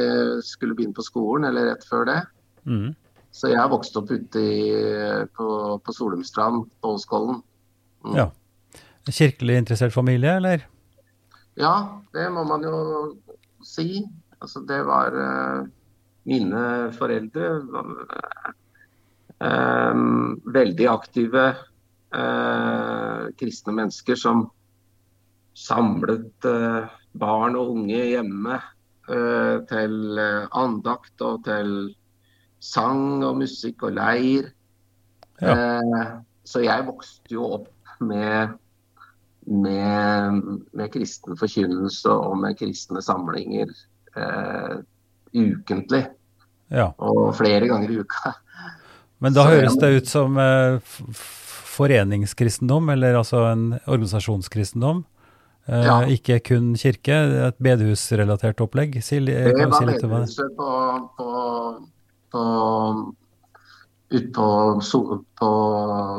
[0.47, 2.21] skulle begynne på skolen, eller rett før det.
[2.65, 2.95] Mm.
[3.31, 4.61] Så jeg vokste opp ute i,
[5.37, 5.47] på,
[5.83, 7.43] på Solumstrand på Åskollen.
[8.05, 8.15] Mm.
[8.17, 8.27] Ja.
[9.07, 10.65] Kirkelig interessert familie, eller?
[11.57, 12.77] Ja, det må man jo
[13.65, 14.03] si.
[14.41, 15.67] Altså, det var uh,
[16.27, 17.61] mine foreldre
[19.41, 19.95] uh,
[20.57, 21.47] veldig aktive
[22.15, 24.47] uh, kristne mennesker som
[25.57, 26.45] samlet
[27.17, 28.59] barn og unge hjemme
[29.07, 30.19] til
[30.53, 31.71] andakt og til
[32.61, 34.51] sang og musikk og leir.
[35.41, 35.55] Ja.
[36.45, 38.53] så jeg vokste jo opp med
[39.47, 40.43] med,
[40.73, 43.71] med kristen forkynnelse og med kristne samlinger
[44.17, 44.79] uh,
[45.31, 46.03] ukentlig.
[46.71, 46.91] Ja.
[46.97, 48.33] Og flere ganger i uka.
[49.23, 50.97] Men da Så høres det ut som eh,
[51.77, 55.03] foreningskristendom, eller altså en organisasjonskristendom.
[55.67, 55.97] Eh, Ja.
[56.07, 57.15] Ikke kun kirke,
[57.47, 58.97] et bedehusrelatert opplegg.
[59.03, 60.69] Si, Det var si bedehuset på,
[61.17, 61.31] på,
[62.31, 62.43] på
[64.09, 65.51] ut på, på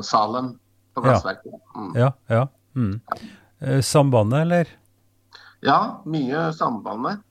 [0.05, 0.53] Salem,
[0.95, 1.07] på Ja.
[1.09, 1.55] Glassverket.
[1.77, 1.93] Mm.
[1.97, 2.43] Ja, ja.
[2.77, 3.01] Mm.
[3.61, 4.69] Eh, Sambandet, eller?
[5.65, 7.25] Ja, mye Sambandet.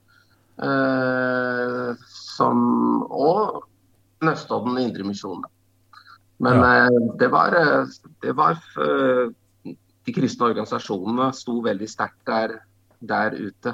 [0.57, 3.63] Eh, som, og
[4.25, 5.43] Nøstodden Indremisjon.
[6.39, 6.88] Men eh,
[7.19, 7.86] det var, eh,
[8.21, 9.30] det var eh,
[10.08, 12.54] De kristne organisasjonene sto veldig sterkt der,
[13.04, 13.73] der ute.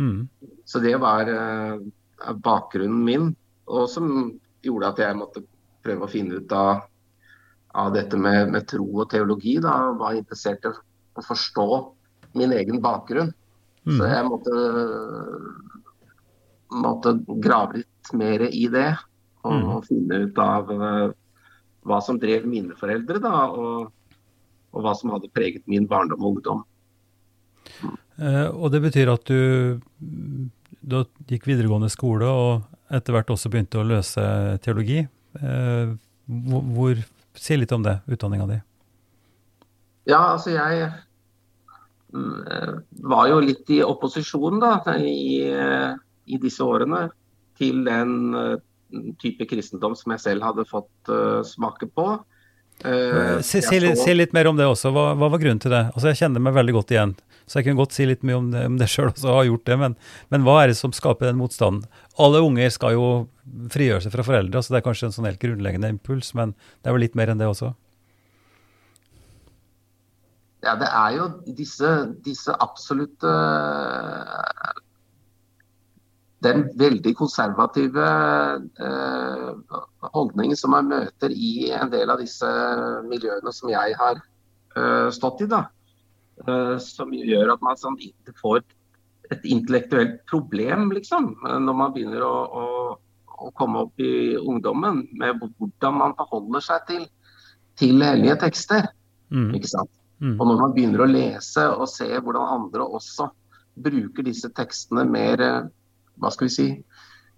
[0.00, 0.22] Mm.
[0.64, 1.28] Så det var
[2.40, 3.26] bakgrunnen min,
[3.68, 4.06] og som
[4.64, 5.42] gjorde at jeg måtte
[5.84, 6.86] prøve å finne ut av,
[7.76, 9.58] av dette med, med tro og teologi.
[9.60, 11.68] Da var interessert i å forstå
[12.40, 13.34] min egen bakgrunn.
[13.84, 13.98] Mm.
[13.98, 14.56] Så jeg måtte,
[16.72, 17.14] måtte
[17.44, 18.90] grave litt mer i det.
[19.44, 19.68] Og, Mm.
[19.76, 20.72] og finne ut av
[21.86, 23.92] hva som drev mine foreldre, da, og,
[24.74, 26.64] og hva som hadde preget min barndom og ungdom.
[28.16, 29.78] Eh, og det betyr at du,
[30.80, 30.96] du
[31.28, 34.22] gikk videregående skole og etter hvert også begynte å løse
[34.64, 35.02] teologi.
[35.40, 35.94] Eh,
[36.26, 37.02] hvor, hvor,
[37.36, 38.60] si litt om det, utdanninga di.
[40.08, 40.86] Ja, altså jeg
[42.14, 42.72] mm, eh,
[43.10, 45.42] var jo litt i opposisjon da, i,
[46.26, 47.08] i disse årene
[47.58, 48.32] til den
[49.22, 52.06] type kristendom som jeg selv hadde fått uh, smake på.
[52.84, 54.92] Uh, Si, si, så- si litt mer om det også.
[54.92, 55.86] Hva, hva var grunnen til det?
[55.94, 57.14] Altså, Jeg kjenner meg veldig godt igjen,
[57.46, 59.64] så jeg kunne godt si litt mye om det, om det sjøl også, har gjort
[59.70, 59.78] det.
[59.80, 59.96] Men,
[60.34, 61.88] men hva er det som skaper den motstanden?
[62.20, 63.06] Alle unger skal jo
[63.72, 66.90] frigjøre seg fra foreldre, så det er kanskje en sånn helt grunnleggende impuls, men det
[66.90, 67.72] er vel litt mer enn det også?
[70.66, 71.90] Ja, det er jo disse,
[72.26, 73.30] disse absolutte
[76.46, 79.78] Den veldig konservative eh,
[80.14, 82.50] holdningen som man møter i en del av disse
[83.08, 85.64] miljøene som jeg har eh, stått i, da.
[86.46, 87.98] Eh, som gjør at man sånn,
[88.38, 91.32] får et, intellektuelt problem, liksom.
[91.42, 92.66] Når man begynner å, å,
[93.46, 97.08] å komme opp i ungdommen med hvordan man forholder seg til,
[97.80, 98.86] til hellige tekster.
[99.34, 99.50] Mm.
[99.58, 99.90] ikke sant?
[100.22, 100.36] Mm.
[100.38, 103.26] Og når man begynner å lese og se hvordan andre også
[103.76, 105.66] bruker disse tekstene mer eh,
[106.20, 106.68] hva skal vi si,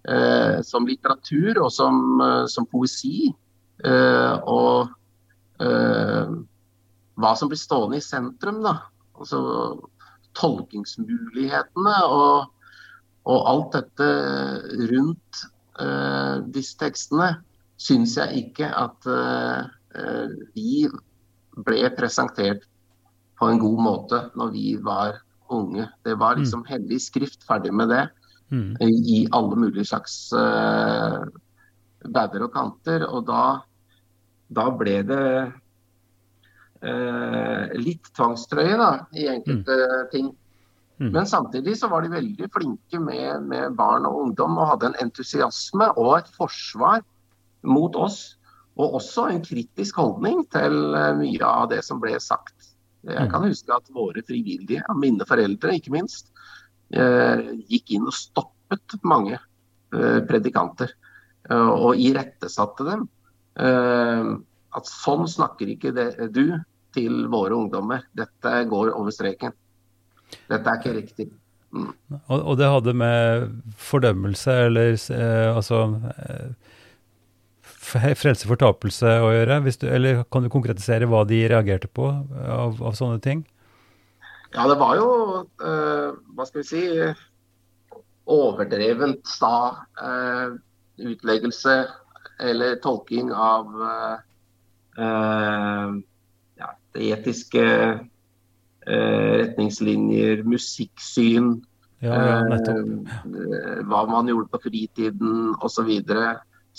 [0.09, 3.29] eh, som litteratur og som, eh, som poesi,
[3.83, 4.89] eh, og
[5.63, 6.31] eh,
[7.19, 8.77] hva som blir stående i sentrum, da.
[9.19, 9.41] Altså
[10.39, 12.51] tolkingsmulighetene og,
[13.27, 14.09] og alt dette
[14.91, 15.43] rundt
[15.81, 17.33] eh, disse tekstene,
[17.79, 20.83] syns jeg ikke at eh, vi
[21.65, 22.65] ble presentert
[23.39, 25.87] på en god måte når vi var unge.
[26.05, 28.05] Det var liksom hellig skrift, ferdig med det.
[28.49, 28.75] Mm.
[28.81, 31.25] I alle mulige slags uh,
[32.09, 33.05] bauger og kanter.
[33.07, 33.43] Og da,
[34.49, 35.25] da ble det
[36.83, 39.79] uh, litt tvangstrøye da, i enkelte
[40.13, 40.33] ting.
[40.99, 41.13] Mm.
[41.15, 44.99] Men samtidig så var de veldig flinke med, med barn og ungdom og hadde en
[45.05, 47.05] entusiasme og et forsvar
[47.63, 48.35] mot oss.
[48.79, 52.69] Og også en kritisk holdning til eh, mye av det som ble sagt.
[53.07, 56.28] Jeg kan huske at våre frivillige, mine foreldre ikke minst,
[56.89, 60.93] gikk inn og stoppet mange eh, predikanter.
[61.49, 63.07] eh, og irettesatte dem.
[63.59, 64.31] Eh,
[64.77, 66.59] at sånn snakker ikke det, du
[66.95, 68.05] til våre ungdommer.
[68.17, 69.53] Dette går over streken.
[70.49, 71.29] Dette er ikke riktig.
[71.69, 76.47] Og, og det hadde med fordømmelse eller eh, altså eh,
[78.17, 79.59] frelse fortapelse å gjøre?
[79.69, 83.45] Du, eller kan du konkretisere hva de reagerte på av, av sånne ting?
[84.53, 85.09] Ja, det var jo,
[85.61, 86.83] eh, hva skal vi si,
[88.29, 90.57] overdrevent sta eh,
[90.97, 91.75] utleggelse
[92.39, 94.17] eller tolking av eh,
[95.05, 95.93] eh,
[96.61, 97.65] ja, det etiske
[98.87, 101.59] eh, retningslinjer, musikksyn,
[101.99, 105.89] Ja, ja eh, hva man gjorde på fritiden osv.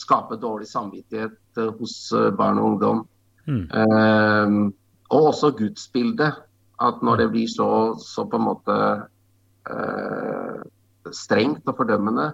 [0.01, 1.97] Skape dårlig samvittighet hos
[2.39, 3.03] barn og ungdom.
[3.45, 4.71] Mm.
[5.13, 6.39] Og også gudsbildet.
[6.81, 8.77] At når det blir så, så på en måte
[9.71, 10.61] eh,
[11.13, 12.31] strengt og fordømmende,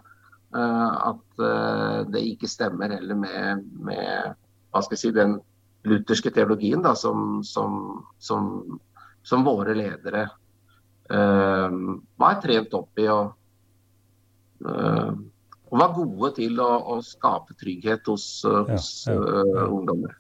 [0.55, 4.35] eh, at eh, det ikke stemmer heller med, med
[4.71, 5.39] hva skal jeg si, den
[5.87, 8.51] lutherske teologien da, som, som, som,
[9.27, 10.27] som våre ledere
[11.11, 11.81] eh,
[12.19, 13.09] var trent opp i.
[13.11, 13.35] og
[14.67, 15.17] eh,
[15.67, 19.65] og var gode til å, å skape trygghet hos, hos Ja, ja, eh, ja.
[19.67, 20.13] ungdommer.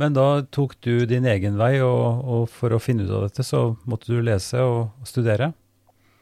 [0.00, 3.44] Men da tok du din egen vei, og, og for å finne ut av dette,
[3.44, 5.52] så måtte du lese og, og studere?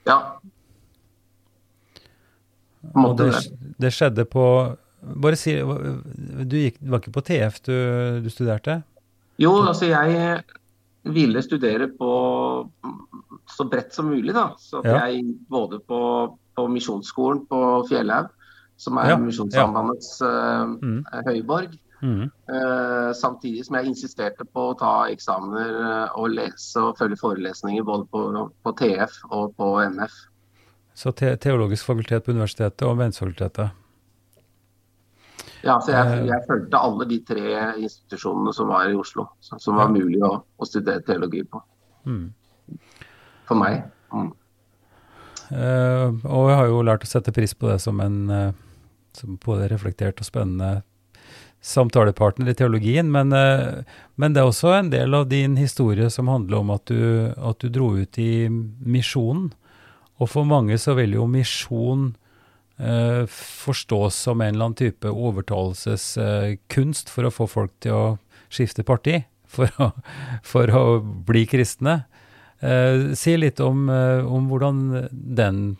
[0.09, 0.19] Ja.
[2.97, 3.73] Måtte det, det.
[3.87, 4.45] det skjedde på
[4.99, 7.75] bare si, du, gikk, var ikke på TF du,
[8.25, 8.81] du studerte?
[9.39, 10.41] Jo, altså jeg
[11.09, 12.11] ville studere på
[13.49, 14.51] så bredt som mulig, da.
[14.59, 15.07] Så ja.
[15.07, 16.01] jeg både på,
[16.59, 18.33] på Misjonsskolen på Fjellhaug,
[18.79, 19.21] som er ja.
[19.23, 20.67] Misjonssambandets ja.
[20.67, 20.99] mm.
[21.31, 21.79] høyborg.
[22.03, 22.31] Mm.
[22.51, 27.87] Uh, samtidig som jeg insisterte på å ta eksamener uh, og lese og følge forelesninger
[27.87, 30.15] både på, på TF og på NF.
[30.99, 33.75] Så te teologisk fakultet på universitetet og Mensfakultetet?
[35.67, 39.91] Ja, så jeg, jeg fulgte alle de tre institusjonene som var i Oslo, som var
[39.91, 41.61] mulig å, å studere teologi på.
[42.07, 42.29] Mm.
[43.49, 43.83] For meg.
[44.15, 44.31] Mm.
[45.49, 48.57] Uh, og jeg har jo lært å sette pris på det som en uh,
[49.19, 50.83] som både reflektert og spennende
[51.65, 53.83] samtalepartner i teologien, men, uh,
[54.15, 57.59] men, det er også en del av din historie som handler om at du, at
[57.61, 59.51] du dro ut i misjonen.
[60.19, 62.11] Og for mange så vil jo misjon
[62.79, 68.07] eh, forstås som en eller annen type overtalelseskunst for å få folk til å
[68.51, 69.21] skifte parti,
[69.55, 69.93] for å,
[70.43, 72.01] for å bli kristne.
[72.61, 75.77] Eh, si litt om, eh, om, hvordan den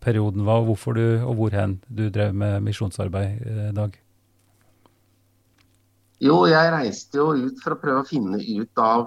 [0.00, 3.98] perioden var, og hvorfor du, og hvorhen du drev med misjonsarbeid, eh, Dag.
[6.20, 9.06] Jo, jeg reiste jo ut for å prøve å finne ut av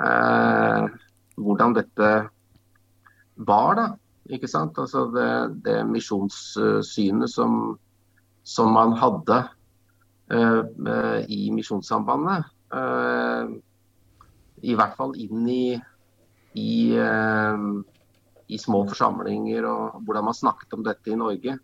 [0.00, 0.86] eh,
[1.36, 2.12] hvordan dette
[3.44, 3.86] var, da.
[4.32, 4.80] Ikke sant?
[4.80, 5.28] Altså det,
[5.66, 7.76] det misjonssynet som,
[8.48, 9.42] som, man hadde
[10.32, 12.48] eh, i Misjonssambandet.
[12.72, 13.52] Eh,
[14.72, 15.76] I hvert fall inn i,
[16.56, 17.60] i, uh,
[18.48, 21.60] i, små forsamlinger og hvordan man snakket om dette i Norge.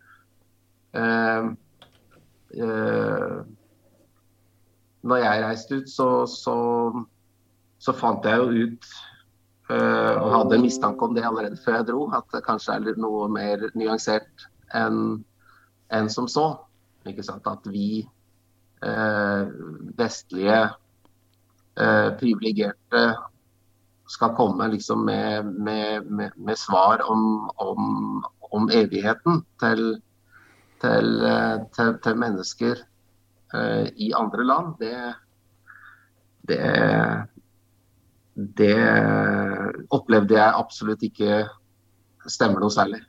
[5.05, 6.55] Når jeg reiste ut, så, så,
[7.79, 8.95] så fant jeg jo ut
[9.65, 13.25] Uh, og hadde mistanke om det allerede før jeg dro, at det kanskje er noe
[13.33, 14.43] mer nyansert
[14.77, 15.23] enn
[15.95, 16.43] en som så.
[17.05, 18.05] At vi
[18.85, 19.49] uh,
[19.97, 20.59] vestlige
[21.81, 23.01] uh, privilegerte
[24.05, 28.21] skal komme liksom med, med, med, med svar om, om,
[28.53, 29.95] om, evigheten til,
[30.81, 31.25] til,
[31.73, 32.85] til, til mennesker
[33.53, 34.95] i andre land, det,
[36.49, 36.61] det
[38.35, 38.75] det
[39.95, 41.45] opplevde jeg absolutt ikke
[42.27, 42.99] stemmer noe særlig.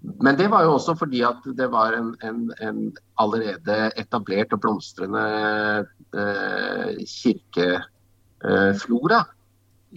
[0.00, 4.60] Men det var jo også fordi at det var en, en, en allerede etablert og
[4.64, 5.24] blomstrende
[6.16, 9.28] eh, kirkeflora eh,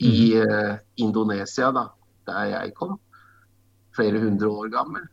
[0.04, 0.44] i mhm.
[0.44, 0.76] eh,
[1.06, 1.88] Indonesia, da,
[2.28, 3.00] der jeg kom.
[3.96, 5.06] Flere hundre år gammel.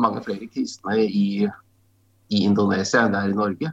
[0.00, 1.46] Mange flere kristne i,
[2.30, 3.72] i Indonesia enn det er i Norge.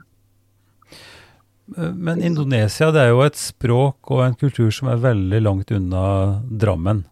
[1.76, 6.04] Men Indonesia det er jo et språk og en kultur som er veldig langt unna
[6.48, 7.04] Drammen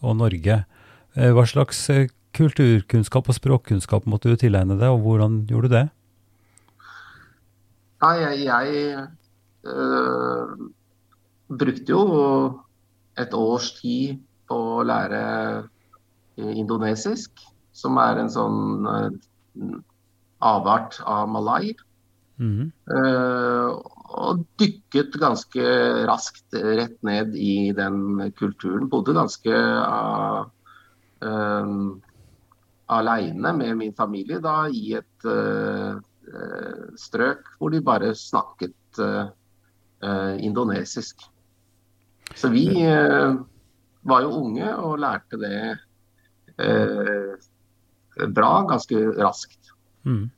[0.00, 0.62] og Norge.
[1.14, 5.74] Eh, hva slags eh, kulturkunnskap og språkkunnskap måtte du tilegne deg, og hvordan gjorde du
[5.74, 5.84] det?
[7.98, 9.04] Nei, jeg, jeg
[9.66, 10.56] øh,
[11.50, 12.02] brukte jo
[13.18, 15.20] et års tid på å lære
[16.38, 17.42] indonesisk,
[17.74, 18.86] som er en sånn
[20.38, 21.74] avart av malai.
[22.38, 22.70] Mm.
[22.86, 23.74] Uh,
[24.18, 25.64] og dykket ganske
[26.08, 28.88] raskt rett ned i den kulturen.
[28.90, 30.46] Bodde ganske uh,
[31.20, 31.98] um,
[32.88, 35.98] aleine med min familie da i et uh,
[36.98, 39.28] strøk hvor de bare snakket uh,
[40.38, 41.24] indonesisk.
[42.36, 42.68] Så vi
[44.08, 46.68] var jo unge og lærte det
[48.36, 49.72] bra ganske raskt.
[50.08, 50.30] Mm.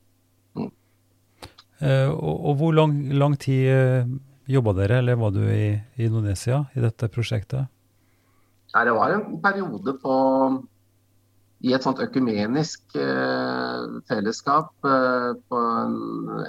[1.81, 4.09] Eh, og, og, hvor lang, lang tid uh, eh,
[4.51, 7.71] jobba dere, eller var du i, i, Indonesia i dette prosjektet?
[8.75, 10.17] Nei, det var en periode på
[11.61, 15.97] i et sånt økumenisk eh, fellesskap eh, på en,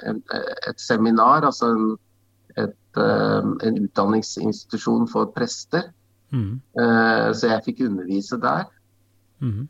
[0.09, 0.21] en,
[0.69, 1.91] et seminar, altså en,
[2.61, 5.91] et, en utdanningsinstitusjon for prester.
[6.33, 6.63] Mm.
[7.37, 8.63] så jeg fikk undervise der
[9.43, 9.65] mm.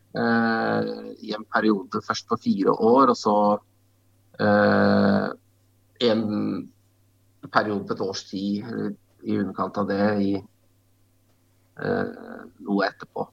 [1.24, 3.36] i en periode først på fire år, og så
[6.02, 6.22] en
[7.52, 12.08] periode på et års tid, i underkant av det, i eh,
[12.66, 13.26] noe etterpå.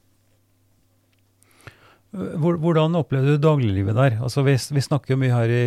[2.09, 4.17] Hvordan opplevde du dagliglivet der?
[4.25, 5.65] Altså, vi, vi snakker jo mye her i,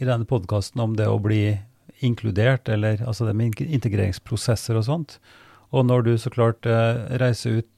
[0.00, 1.56] i denne podkasten om det å bli
[2.04, 5.16] inkludert, eller altså det med integreringsprosesser og sånt.
[5.72, 7.71] Og når du så klart eh, reiser ut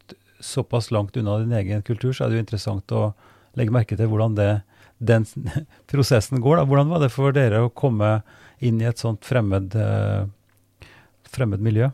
[0.45, 3.09] såpass langt unna din egen kultur, så er det jo interessant å
[3.59, 4.51] legge merke til hvordan det,
[4.99, 5.27] den
[5.91, 6.61] prosessen går.
[6.61, 6.69] Da.
[6.69, 8.19] Hvordan var det for dere å komme
[8.65, 10.89] inn i et sånt fremmed, eh,
[11.35, 11.91] fremmed miljø?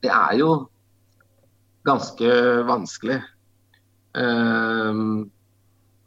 [0.00, 0.50] Det er jo
[1.84, 2.30] ganske
[2.68, 3.20] vanskelig.
[4.16, 5.28] Um,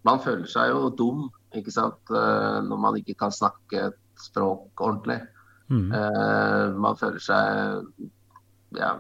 [0.04, 2.10] man føler seg jo dum ikke sant?
[2.10, 5.22] når man ikke kan snakke et språk ordentlig.
[5.72, 5.94] Mm.
[6.82, 7.86] man føler seg
[8.76, 8.98] ja,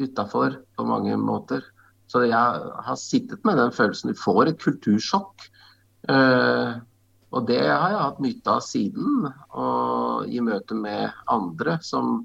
[0.00, 1.64] utafor på mange måter.
[2.10, 2.36] Så jeg
[2.86, 4.12] har sittet med den følelsen.
[4.12, 5.46] Du får et kultursjokk.
[6.08, 6.80] Uh,
[7.34, 9.28] og det har jeg hatt nytte av siden,
[9.58, 12.20] og i møte med andre som,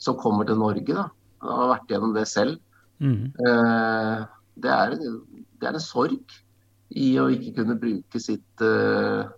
[0.00, 0.88] som kommer til Norge.
[0.96, 1.06] da,
[1.44, 2.58] og har vært gjennom det selv.
[3.00, 3.30] Mm.
[3.38, 4.26] Uh,
[4.60, 6.34] det, er, det, er, en sorg
[6.90, 9.30] i å ikke kunne bruke sitt uh,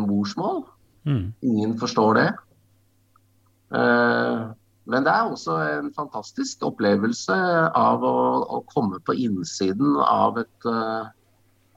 [0.00, 0.64] morsmål.
[1.04, 1.26] Mm.
[1.44, 2.28] Ingen forstår det.
[3.74, 4.54] Uh,
[4.84, 7.36] men det er også en fantastisk opplevelse
[7.78, 11.08] av å, å komme på innsiden av et uh,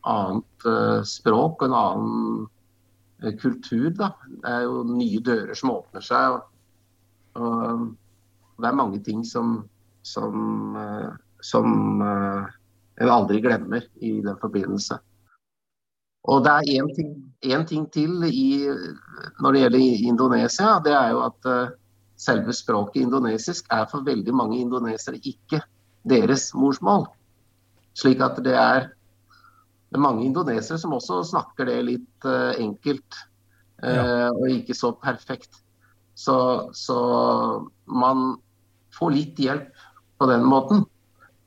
[0.07, 2.43] annet uh, språk og en annen
[3.23, 3.87] uh, kultur.
[3.95, 4.11] Da.
[4.27, 6.35] Det er jo nye dører som åpner seg.
[6.35, 9.61] Og, og det er mange ting som,
[10.03, 10.75] som,
[11.45, 11.67] som
[12.03, 14.99] en aldri glemmer i den forbindelse.
[16.27, 17.11] Og det er én ting,
[17.69, 18.65] ting, til i,
[19.39, 20.79] når det gjelder Indonesia.
[20.83, 21.53] Det er jo at
[22.17, 25.61] selve språket indonesisk er for veldig mange indonesere ikke
[26.07, 27.05] deres morsmål.
[27.97, 28.89] Slik at det er,
[29.97, 33.15] mange indonesere som også snakker det litt uh, enkelt
[33.81, 35.61] uh, og ikke så perfekt.
[36.17, 36.35] Så,
[36.75, 36.97] så,
[37.85, 38.35] man
[38.97, 39.71] får litt hjelp
[40.17, 40.83] på den måten.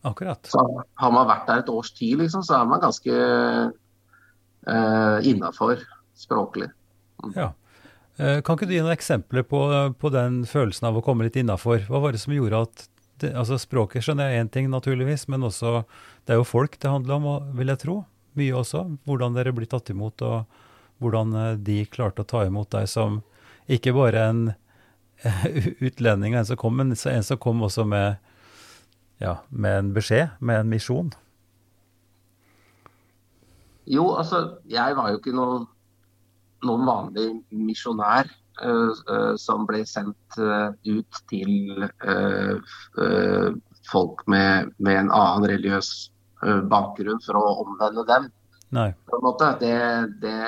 [0.07, 0.47] Akkurat.
[0.49, 3.15] Så har man vært der et års tid, liksom, så er man ganske
[4.71, 5.83] uh, innafor
[6.17, 6.71] språklig.
[7.37, 7.51] Ja.
[8.21, 9.59] Eh, kan ikke du gi noen eksempler på,
[9.97, 11.87] på den følelsen av å komme litt innafor?
[11.89, 12.83] Hva var det som gjorde at
[13.23, 15.87] det, altså Språket skjønner jeg én ting, naturligvis, men også
[16.29, 17.97] det er jo folk det handler om, vil jeg tro.
[18.37, 18.85] Mye også.
[19.09, 23.23] Hvordan dere blir tatt imot, og hvordan eh, de klarte å ta imot deg som
[23.73, 24.45] ikke bare en
[25.89, 28.21] utlending, en som kom, men en som kom også med,
[29.25, 31.13] ja, med en beskjed, med en misjon.
[33.89, 35.63] Jo, altså, jeg var jo ikke noe
[36.67, 38.27] noen vanlig misjonær
[38.63, 38.91] uh,
[39.41, 41.51] som ble sendt uh, ut til
[43.91, 45.89] folk med, med, en annen religiøs
[46.71, 48.25] bakgrunn for å omvende dem.
[48.77, 48.91] Nei.
[49.09, 49.47] På en måte.
[49.61, 49.79] Det,
[50.23, 50.41] det,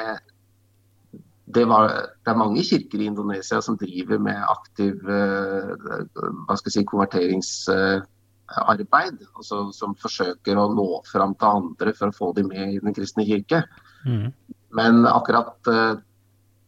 [1.56, 1.82] det, var,
[2.22, 9.16] det, er mange kirker i Indonesia som driver med aktiv hva skal jeg si, konverteringsarbeid.
[9.34, 12.96] Altså, som forsøker å nå fram til andre for å få dem med i Den
[12.96, 13.58] kristne kirke.
[14.06, 14.28] Mm.
[14.76, 15.96] Men akkurat uh,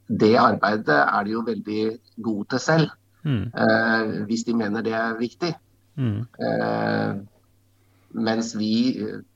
[0.09, 1.85] det arbeidet er de jo veldig
[2.25, 2.91] gode til selv.
[3.25, 3.47] Mm.
[3.57, 5.55] Uh, hvis de mener det er viktig.
[5.97, 6.27] Mm.
[6.37, 7.23] Uh,
[8.15, 8.75] mens vi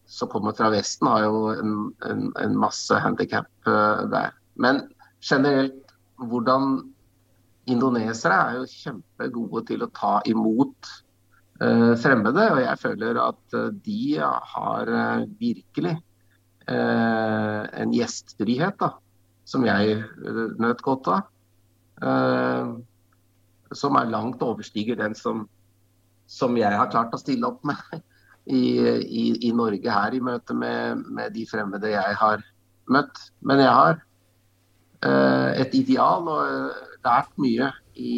[0.08, 1.72] som kommer fra Vesten har jo en,
[2.06, 4.30] en, en masse handikap der.
[4.54, 4.84] Men
[5.20, 5.82] generelt,
[6.16, 6.78] hvordan
[7.68, 10.92] indonesere er jo kjempegode til å ta imot
[11.58, 12.46] fremmede.
[12.54, 14.94] Og jeg føler at de har
[15.42, 16.07] virkelig Eh,
[16.68, 18.92] en gjestfrihet da,
[19.48, 21.28] som jeg eh, nøt godt av.
[22.02, 22.74] Eh,
[23.78, 25.46] som er langt overstiger den som,
[26.28, 27.80] som jeg har klart å stille opp med
[28.58, 28.62] i,
[29.04, 32.44] i, i Norge her i møte med, med, de fremmede jeg har
[32.88, 33.24] møtt.
[33.44, 34.04] Men jeg har
[34.98, 36.72] et ideal og
[37.06, 38.14] lært mye i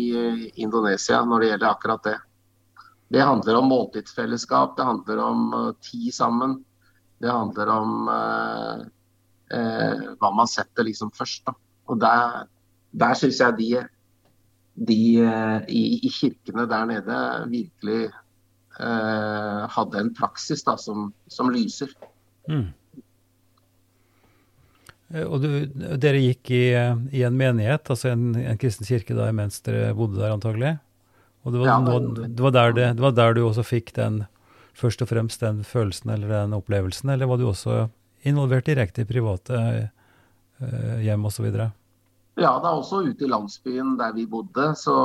[0.65, 2.15] Indonesia når det gjelder akkurat det.
[3.13, 5.43] Det handler om måltidsfellesskap, det handler om
[5.85, 6.55] tid sammen.
[7.21, 8.83] Det handler om eh,
[9.57, 11.45] eh, hva man setter liksom først.
[11.49, 11.55] Da.
[11.91, 12.45] Og der,
[12.97, 13.71] der syns jeg de,
[14.89, 17.21] de eh, i, i, kirkene der nede
[17.53, 21.93] virkelig eh, hadde en praksis da, som, som lyser.
[22.49, 22.69] Mm.
[25.11, 25.51] Eh, og du,
[26.01, 26.65] dere gikk i,
[27.13, 30.79] i, en menighet, altså en, en kristen kirke da mens dere bodde der antagelig?
[31.45, 33.95] Og det var, ja, men, nå, det, var det, det var, der du også fikk
[33.97, 34.23] den
[34.77, 37.89] først og fremst den følelsen eller den opplevelsen, eller var du også
[38.29, 39.59] involvert direkte i private
[40.61, 41.49] uh, hjem osv.?
[42.41, 44.97] Ja, er også ute i landsbyen der vi bodde, så,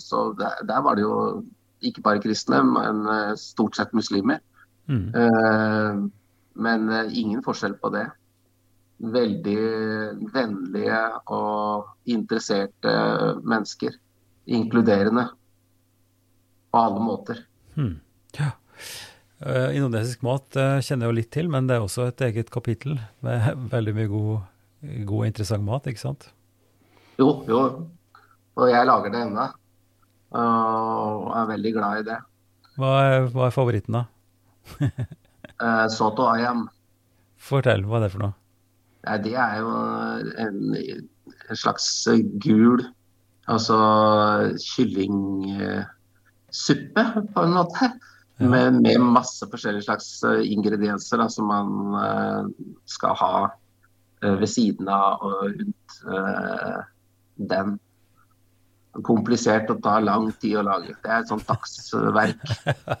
[0.00, 1.44] så der, der, var det jo
[1.84, 4.42] ikke bare kristne, men eh, stort sett muslimer.
[4.90, 5.08] Mm.
[5.14, 6.00] Eh,
[6.56, 8.06] men ingen forskjell på det.
[8.98, 9.56] Veldig
[10.32, 11.00] vennlige
[11.32, 12.94] og interesserte
[13.44, 13.96] mennesker.
[14.46, 15.28] Inkluderende
[16.72, 17.42] på alle måter.
[17.76, 17.94] Mm.
[19.36, 22.48] Uh, indonesisk mat uh, kjenner jeg jo litt til, men det er også et eget
[22.52, 22.96] kapittel
[23.26, 24.30] med veldig mye god,
[25.08, 26.30] god og interessant mat, ikke sant?
[27.20, 27.60] Jo, jo.
[28.56, 29.44] Og jeg lager det ennå.
[30.32, 32.16] Uh, og er veldig glad i det.
[32.80, 34.04] Hva er, hva er favoritten, da?
[35.96, 36.66] soto ayam.
[37.36, 38.34] Fortell, hva er det for noe?
[39.06, 39.68] Ja, det er jo
[40.42, 40.58] en,
[41.46, 41.86] en slags
[42.42, 42.82] gul
[43.46, 43.78] Altså
[44.58, 47.04] kyllingsuppe,
[47.34, 47.90] på en måte.
[48.36, 48.48] Ja.
[48.52, 50.10] Med, med, masse forskjellige slags
[50.44, 52.48] ingredienser da, som man uh,
[52.88, 55.96] skal ha uh, ved siden av og rundt
[57.36, 57.76] den.
[59.04, 60.92] Komplisert og tar lang tid å lage.
[61.04, 62.44] Det er et sånt dagsverk.
[62.66, 62.98] ja.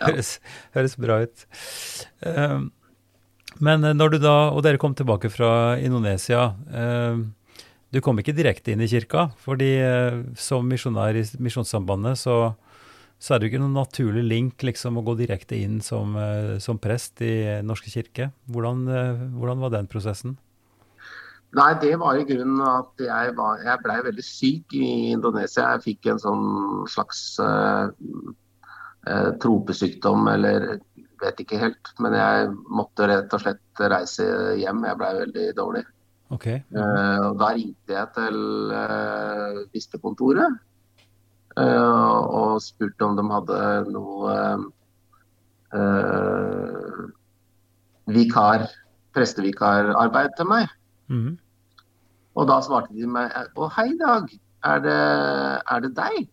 [0.06, 0.32] høres,
[0.74, 1.44] høres, bra ut.
[2.22, 2.70] Uh,
[3.58, 6.52] men når du da, og dere kom tilbake fra Indonesia
[7.90, 9.72] Du kom ikke direkte inn i kirka, fordi
[10.38, 12.36] som misjonær i Misjonssambandet så
[13.20, 16.14] så er det jo ikke noen naturlig link liksom, å gå direkte inn som,
[16.64, 18.30] som prest i Norske kirke.
[18.48, 18.86] Hvordan,
[19.36, 20.38] hvordan, var den prosessen?
[21.58, 25.72] Nei, det var i grunnen at jeg, var, jeg blei veldig syk i Indonesia.
[25.74, 26.44] Jeg fikk en sånn
[26.90, 27.90] slags uh,
[29.08, 30.68] uh, tropesykdom, eller
[31.20, 31.90] vet ikke helt.
[31.98, 34.28] Men jeg måtte rett og slett reise
[34.60, 34.84] hjem.
[34.86, 35.82] Jeg blei veldig dårlig.
[36.30, 36.62] Okay.
[36.70, 38.38] Uh, og da ringte jeg til
[39.74, 40.60] bispekontoret
[41.58, 43.58] og spurte om de hadde
[43.90, 44.34] noe
[48.10, 48.66] vikar,
[49.14, 50.68] prestevikararbeid til meg.
[51.10, 51.38] Mm.
[52.38, 54.30] Og da svarte de meg Å, hei, Dag.
[54.60, 55.00] Er det,
[55.72, 56.28] er det deg?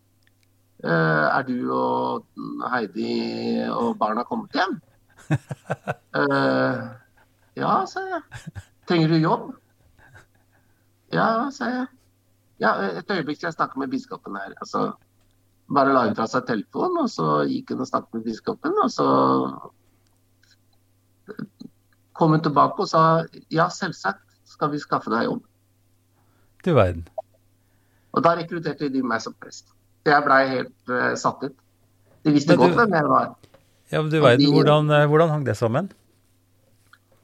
[0.83, 2.25] Uh, er du og
[2.69, 4.75] Heidi og barna kommet hjem?
[5.31, 6.91] uh,
[7.61, 8.51] ja, sa jeg.
[8.89, 9.47] Trenger du jobb?
[11.15, 11.87] Ja, sa jeg.
[12.61, 14.53] Ja, et øyeblikk skal jeg snakke med biskopen her.
[14.59, 14.91] Altså,
[15.67, 18.77] bare la hun fra seg telefonen, og så gikk hun og snakket med biskopen.
[18.83, 19.07] Og så
[22.17, 23.03] kom hun tilbake og sa
[23.53, 25.43] ja, selvsagt skal vi skaffe deg jobb.
[26.65, 27.05] Du verden.
[28.15, 29.69] Og da rekrutterte de meg som prest.
[30.03, 31.55] Så jeg blei helt uh, satt ut.
[32.25, 33.31] De visste du, godt hvem jeg var.
[33.91, 35.91] Ja, men du verden, hvordan, uh, hvordan, hang det sammen?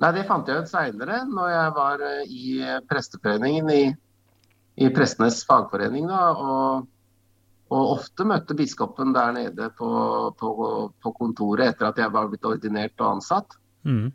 [0.04, 2.58] Nei, Det fant jeg ut seinere, når jeg var uh, i
[2.92, 3.84] presteforeningen i,
[4.84, 6.12] i prestenes fagforening.
[6.12, 6.93] da, og
[7.74, 9.88] og ofte møtte biskopen der nede på,
[10.38, 10.50] på,
[11.02, 13.58] på, kontoret etter at jeg var blitt ordinert og ansatt.
[13.88, 14.12] Mm.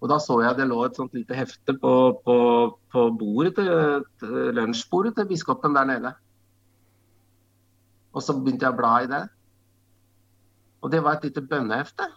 [0.00, 1.94] Og da så jeg det lå et sånt lite hefte på,
[2.24, 2.36] på,
[2.92, 6.14] på bordet til, til, lunsjbordet til biskopen der nede.
[8.14, 9.24] Og så begynte jeg å bla i det.
[10.80, 12.08] Og det var et lite bønnehefte.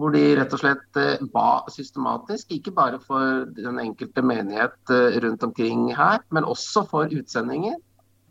[0.00, 5.18] Hvor de rett og slett eh, ba systematisk, ikke bare for den enkelte menighet eh,
[5.24, 7.76] rundt omkring her, men også for utsendinger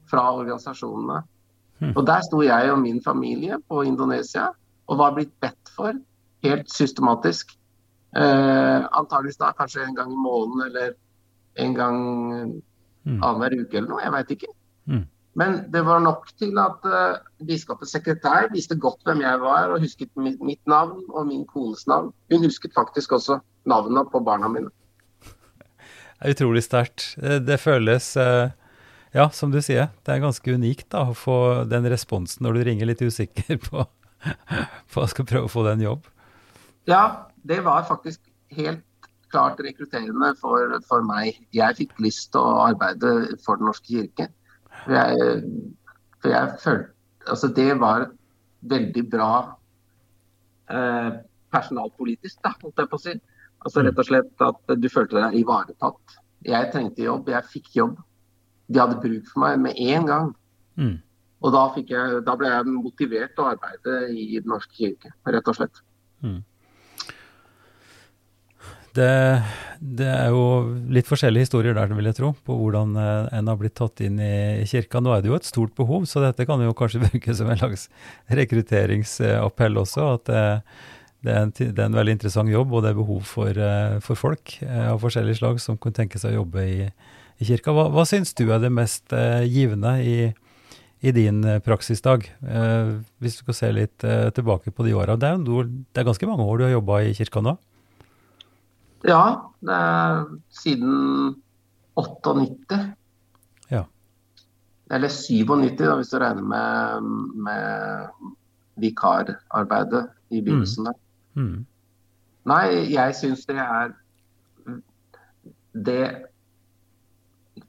[0.09, 1.21] fra organisasjonene.
[1.81, 1.95] Mm.
[1.95, 4.51] Og der sto jeg og min familie på Indonesia
[4.87, 5.97] og var blitt bedt for
[6.45, 7.55] helt systematisk
[8.15, 10.89] Eh, antageligvis da kanskje en gang i måneden eller
[11.63, 11.99] en gang
[13.05, 13.21] mm.
[13.23, 14.01] annenhver uke eller noe.
[14.03, 14.49] Jeg veit ikke.
[14.91, 15.05] Mm.
[15.39, 19.79] Men det var nok til at uh, biskopens sekretær visste godt hvem jeg var, og
[19.79, 22.09] husket mitt, mitt, navn og min kones navn.
[22.33, 24.73] Hun husket faktisk også navnene på barna mine.
[26.19, 27.13] Det er utrolig sterkt.
[27.15, 28.51] Det, det, føles uh,
[29.11, 32.61] Ja, som du sier, det er ganske unikt da, å få den responsen når du
[32.69, 33.83] ringer litt usikker på,
[34.93, 36.07] hva skal prøve å få deg en jobb.
[36.89, 37.03] Ja,
[37.43, 38.21] det var faktisk
[38.55, 38.85] helt
[39.31, 41.39] klart rekrutterende for, for, meg.
[41.55, 44.27] Jeg fikk lyst til å arbeide for Den norske kirke.
[44.83, 45.43] For jeg,
[46.23, 46.97] for jeg følte
[47.29, 48.07] Altså, det var
[48.65, 49.33] veldig bra
[50.73, 51.09] eh,
[51.53, 53.13] personalpolitisk, da, holdt jeg på å si.
[53.61, 56.15] Altså rett og slett at du følte deg ivaretatt.
[56.49, 57.99] Jeg trengte jobb, jeg fikk jobb.
[58.71, 60.29] De hadde bruk for meg med en gang.
[60.79, 60.95] Mm.
[61.41, 65.49] Og da, jeg, da, ble jeg motivert til å arbeide i Den norske kirke, rett
[65.49, 65.81] og slett.
[66.21, 66.41] Mm.
[68.91, 69.11] Det,
[69.79, 70.43] det, er jo
[70.91, 74.19] litt forskjellige historier der, vil jeg tro, på hvordan eh, en har blitt tatt inn
[74.19, 74.99] i kirka.
[74.99, 77.61] Nå er det jo et stort behov, så dette kan jo kanskje brukes som en
[77.61, 77.87] slags
[78.41, 80.09] rekrutteringsappell også.
[80.17, 80.43] At det,
[81.23, 83.97] det, er en, det, er en, veldig interessant jobb, og det er behov for, eh,
[84.03, 86.91] for folk eh, av forskjellige slag som kunne tenke seg å jobbe i,
[87.41, 87.73] i kirka.
[87.75, 89.13] Hva, hva syns du er det mest
[89.49, 90.15] givende i,
[91.01, 92.27] i din praksisdag?
[92.45, 95.17] Eh, hvis du skal se litt eh, tilbake på de åra.
[95.19, 97.55] Det, det, er ganske mange år du har jobba i kirka nå?
[99.09, 99.23] Ja,
[99.65, 101.33] er siden
[101.97, 102.77] 98.
[103.73, 103.87] Ja.
[104.93, 107.09] Eller 97, da, hvis du regner med,
[107.49, 108.31] med
[108.81, 111.01] vikararbeidet i begynnelsen der.
[111.33, 111.49] Mm.
[111.49, 111.59] Mm.
[112.51, 113.93] Nei, jeg syns det er
[115.71, 116.03] det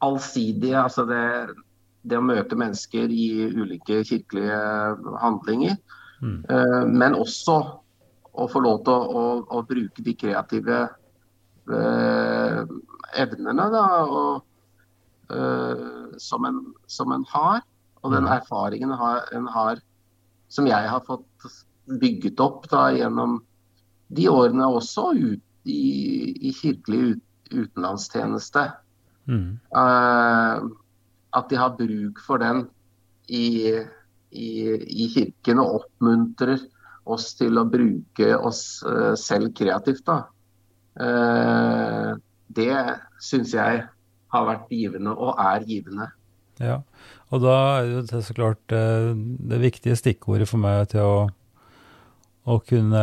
[0.05, 1.25] allsidige, altså det,
[2.03, 4.59] det, å møte mennesker i ulike kirkelige
[5.23, 5.79] handlinger.
[6.23, 6.43] Mm.
[6.47, 7.59] Uh, men også
[8.33, 9.25] å få lov til å, å,
[9.59, 10.79] å bruke de kreative
[11.69, 12.61] eh,
[13.23, 14.45] evnene da, og,
[15.33, 17.63] eh, som, en, som, en, har,
[18.03, 19.83] og den erfaringen erfaringen en har,
[20.53, 21.49] som jeg har fått
[22.01, 23.41] bygget opp da, gjennom
[24.13, 25.83] de årene også ut, i,
[26.43, 27.21] i, kirkelig ut,
[27.53, 28.65] utenlandstjeneste.
[29.31, 29.59] Mm.
[29.75, 30.69] Uh,
[31.39, 32.67] at de har bruk for den
[33.29, 33.71] i,
[34.31, 36.59] i, i kirken og oppmuntrer
[37.09, 38.83] oss til å bruke oss
[39.19, 40.05] selv kreativt.
[40.07, 40.21] da.
[42.53, 42.75] Det
[43.25, 43.81] syns jeg
[44.33, 46.11] har vært givende, og er givende.
[46.61, 46.77] Ja,
[47.33, 51.17] og da er det så klart det viktige stikkordet for meg til å,
[52.45, 53.03] å kunne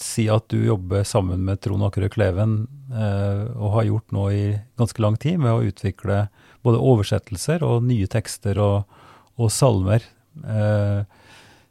[0.00, 2.54] si at du jobber sammen med Trond Akerø Kleven,
[2.90, 4.44] og har gjort nå i
[4.80, 6.24] ganske lang tid, med å utvikle
[6.66, 9.00] både oversettelser og nye tekster og,
[9.40, 10.04] og salmer,
[10.44, 11.02] eh,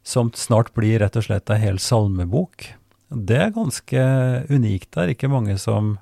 [0.04, 2.72] som snart blir rett og slett ei hel salmebok.
[3.10, 4.06] Det er ganske
[4.50, 4.92] unikt.
[4.94, 5.98] Det er, ikke mange som,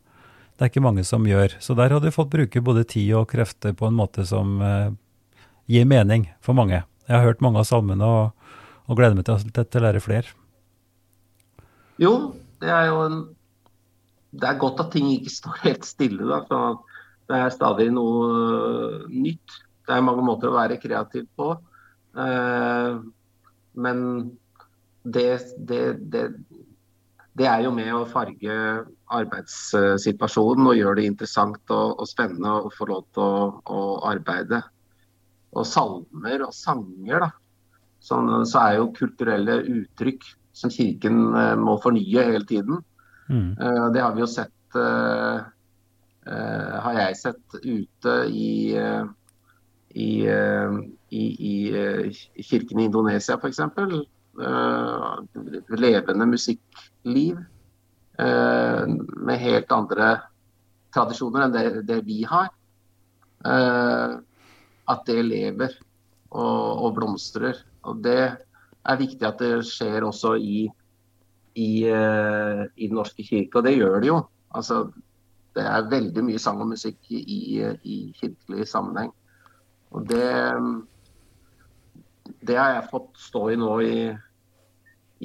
[0.55, 1.57] det er ikke mange som gjør.
[1.63, 4.89] Så der har du fått bruke både tid og krefter på en måte som eh,
[5.71, 6.83] gir mening for mange.
[7.07, 8.51] Jeg har hørt mange av salmene og,
[8.87, 10.35] og gleder meg til å lære flere.
[12.01, 12.13] Jo,
[12.61, 13.17] det er jo en
[14.37, 16.25] Det er godt at ting ikke står helt stille.
[16.27, 19.55] da, sånn at det er stadig noe øh, nytt.
[19.87, 21.53] Det er mange måter å være kreativ på.
[22.19, 22.99] Eh,
[23.79, 24.03] men
[25.03, 25.25] det,
[25.57, 25.81] det,
[26.11, 26.23] det,
[27.39, 28.53] det er jo med å farge
[29.15, 33.81] arbeidssituasjonen og gjøre det interessant og, og spennende å få lov til å, å,
[34.11, 34.61] arbeide.
[35.55, 37.31] Og salmer og sanger, da.
[38.03, 40.27] Sånn, så er jo kulturelle uttrykk
[40.57, 42.81] som Kirken øh, må fornye hele tiden.
[43.29, 43.53] Mm.
[43.53, 45.45] Eh, det har vi jo sett eh,
[46.27, 49.05] Eh, har jeg sett ute i, eh,
[49.95, 50.79] i, eh,
[51.15, 53.61] i, i kirken i Indonesia f.eks.
[55.77, 57.39] Levende musikkliv
[58.17, 60.07] med helt andre
[60.93, 62.49] tradisjoner enn det, det vi har.
[63.45, 65.75] At det lever
[66.31, 67.61] og, og, blomstrer.
[67.85, 68.46] Og det
[68.87, 70.67] er viktig at det skjer også i,
[71.55, 74.21] i, i Den norske kirke, og det gjør det jo.
[74.55, 74.85] Altså,
[75.57, 79.11] det er veldig mye sang og musikk i, i kirkelig sammenheng.
[79.95, 80.27] Og det,
[82.47, 83.95] det har jeg fått stå i nå i,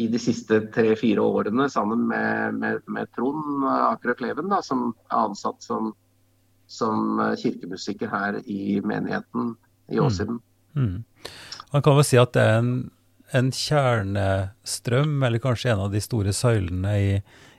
[0.00, 5.18] i de siste tre-fire årene sammen med, med, med Trond Akerø Kleven, da, som er
[5.26, 5.92] ansatt som,
[6.70, 9.54] som kirkemusiker her i menigheten
[9.92, 10.04] i mm.
[10.06, 10.40] Åsiden.
[10.72, 10.88] Mm.
[10.88, 11.30] Mm.
[11.72, 12.74] Man kan vel si at det er en,
[13.32, 17.12] en, kjernestrøm, eller kanskje en av de store søylene i,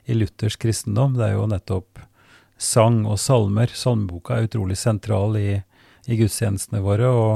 [0.05, 1.17] i Luthers kristendom.
[1.17, 2.03] Det er jo nettopp
[2.57, 3.71] sang og salmer.
[3.74, 5.57] Salmeboka er utrolig sentral i,
[6.07, 7.09] i gudstjenestene våre.
[7.09, 7.34] og,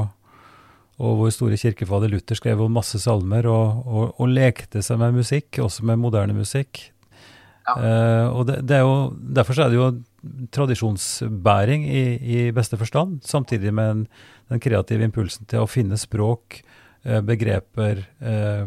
[0.98, 5.20] og vår store kirkefader Luther skrev om masse salmer og, og, og, lekte seg med
[5.20, 6.88] musikk, også med moderne musikk.
[7.68, 7.76] Ja.
[7.76, 9.90] Eh, og det, det jo, Derfor er det jo
[10.54, 14.02] tradisjonsbæring i, i beste forstand, samtidig med en,
[14.50, 16.62] den kreative impulsen til å finne språk,
[17.24, 18.66] begreper, eh,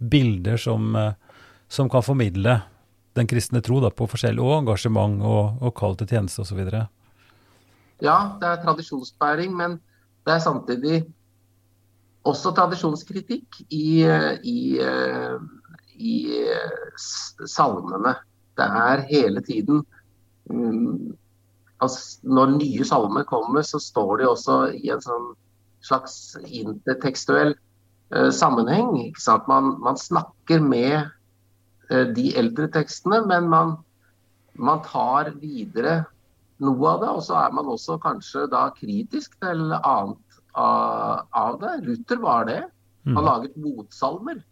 [0.00, 1.12] bilder som, eh,
[1.68, 2.62] som kan formidle
[3.12, 6.60] den kristne tro da, på forskjell, og engasjement og, og kall til tjeneste osv.?
[8.00, 9.80] Ja, det er tradisjonsbæring, men
[10.24, 11.00] det er samtidig
[12.24, 14.04] også tradisjonskritikk i,
[14.44, 14.58] i,
[15.96, 16.14] i
[17.48, 18.14] salmene.
[18.56, 19.82] Det er hele tiden
[20.50, 21.16] um,
[21.80, 25.30] altså, Når nye salmer kommer, så står de også i en sånn
[25.84, 27.54] slags intertekstuell
[28.14, 29.12] uh, sammenheng.
[29.48, 31.10] Man, man, snakker med
[31.90, 33.74] Eh, de eldre tekstene, men man,
[34.54, 36.04] man tar videre
[36.62, 37.10] noe av det.
[37.16, 41.74] Og så er man også kanskje da kritisk til annet av, av det.
[41.88, 42.62] Luther var det.
[43.08, 43.26] Han mm.
[43.26, 44.42] laget motsalmer.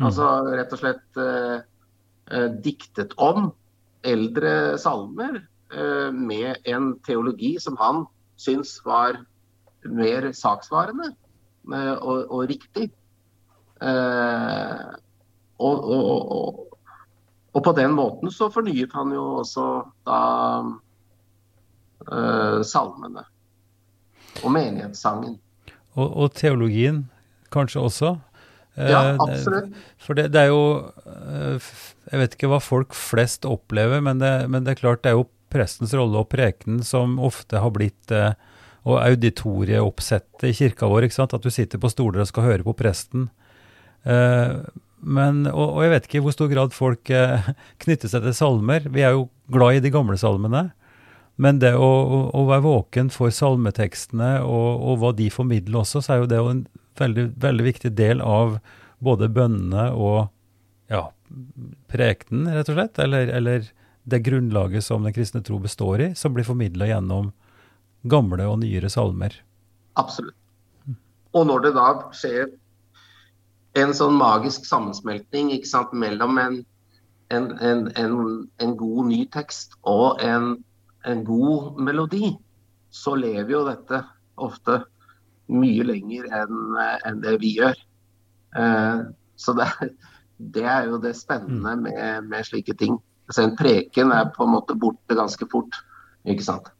[0.00, 0.06] Mm.
[0.08, 1.58] Altså rett og slett eh,
[2.32, 3.52] eh, diktet om
[4.02, 8.04] eldre salmer eh, med en teologi som han
[8.40, 9.20] syns var
[9.86, 12.90] mer saksvarende eh, og, og, riktig.
[13.82, 14.82] Eh,
[15.62, 16.78] og, og,
[17.52, 19.66] og på den måten så fornyet han jo også
[20.08, 20.20] da
[22.08, 23.26] eh, salmene.
[24.42, 25.36] Og menighetssangen.
[25.92, 27.04] Og, og, teologien
[27.52, 28.14] kanskje også?
[28.78, 29.74] Eh, ja, absolutt.
[30.00, 30.62] For det, det, er jo
[31.04, 31.72] eh,
[32.08, 35.20] Jeg vet ikke hva folk flest opplever, men det, men det er klart det er
[35.20, 38.08] jo prestens rolle og prekenen som ofte har blitt
[38.82, 41.06] og auditorieoppsettet i kirka vår.
[41.06, 41.34] ikke sant?
[41.36, 43.28] At du sitter på stoler og skal høre på presten.
[45.02, 47.48] Men, og, og, jeg vet ikke i hvor stor grad folk eh,
[47.82, 48.86] knytter seg til salmer.
[48.86, 50.68] Vi er jo glad i de gamle salmene.
[51.42, 56.04] Men det å, å, å være våken for salmetekstene og, og, hva de formidler også,
[56.04, 56.62] så er jo det en
[57.00, 58.58] veldig, veldig viktig del av
[59.02, 60.28] både bønnene og
[60.92, 61.06] ja,
[61.90, 63.00] prekenen, rett og slett.
[63.02, 63.70] Eller, eller,
[64.02, 67.28] det grunnlaget som den kristne tro består i, som blir formidla gjennom
[68.10, 69.36] gamle og nyere salmer.
[69.98, 70.34] Absolutt.
[71.38, 72.48] Og når det da skjer
[73.78, 76.58] en sånn magisk sammensmeltning sant, mellom en,
[77.32, 78.16] en, en,
[78.60, 80.56] en, god ny tekst og en,
[81.26, 82.34] god melodi,
[82.92, 84.02] så lever jo dette
[84.36, 84.82] ofte
[85.52, 87.78] mye lenger enn det vi gjør.
[88.52, 89.08] Uh,
[89.40, 89.66] så det
[90.50, 91.82] det er jo det spennende mm.
[91.82, 92.98] med, med slike ting.
[93.28, 95.76] Altså En preken er på en måte borte ganske fort,
[96.26, 96.72] ikke sant.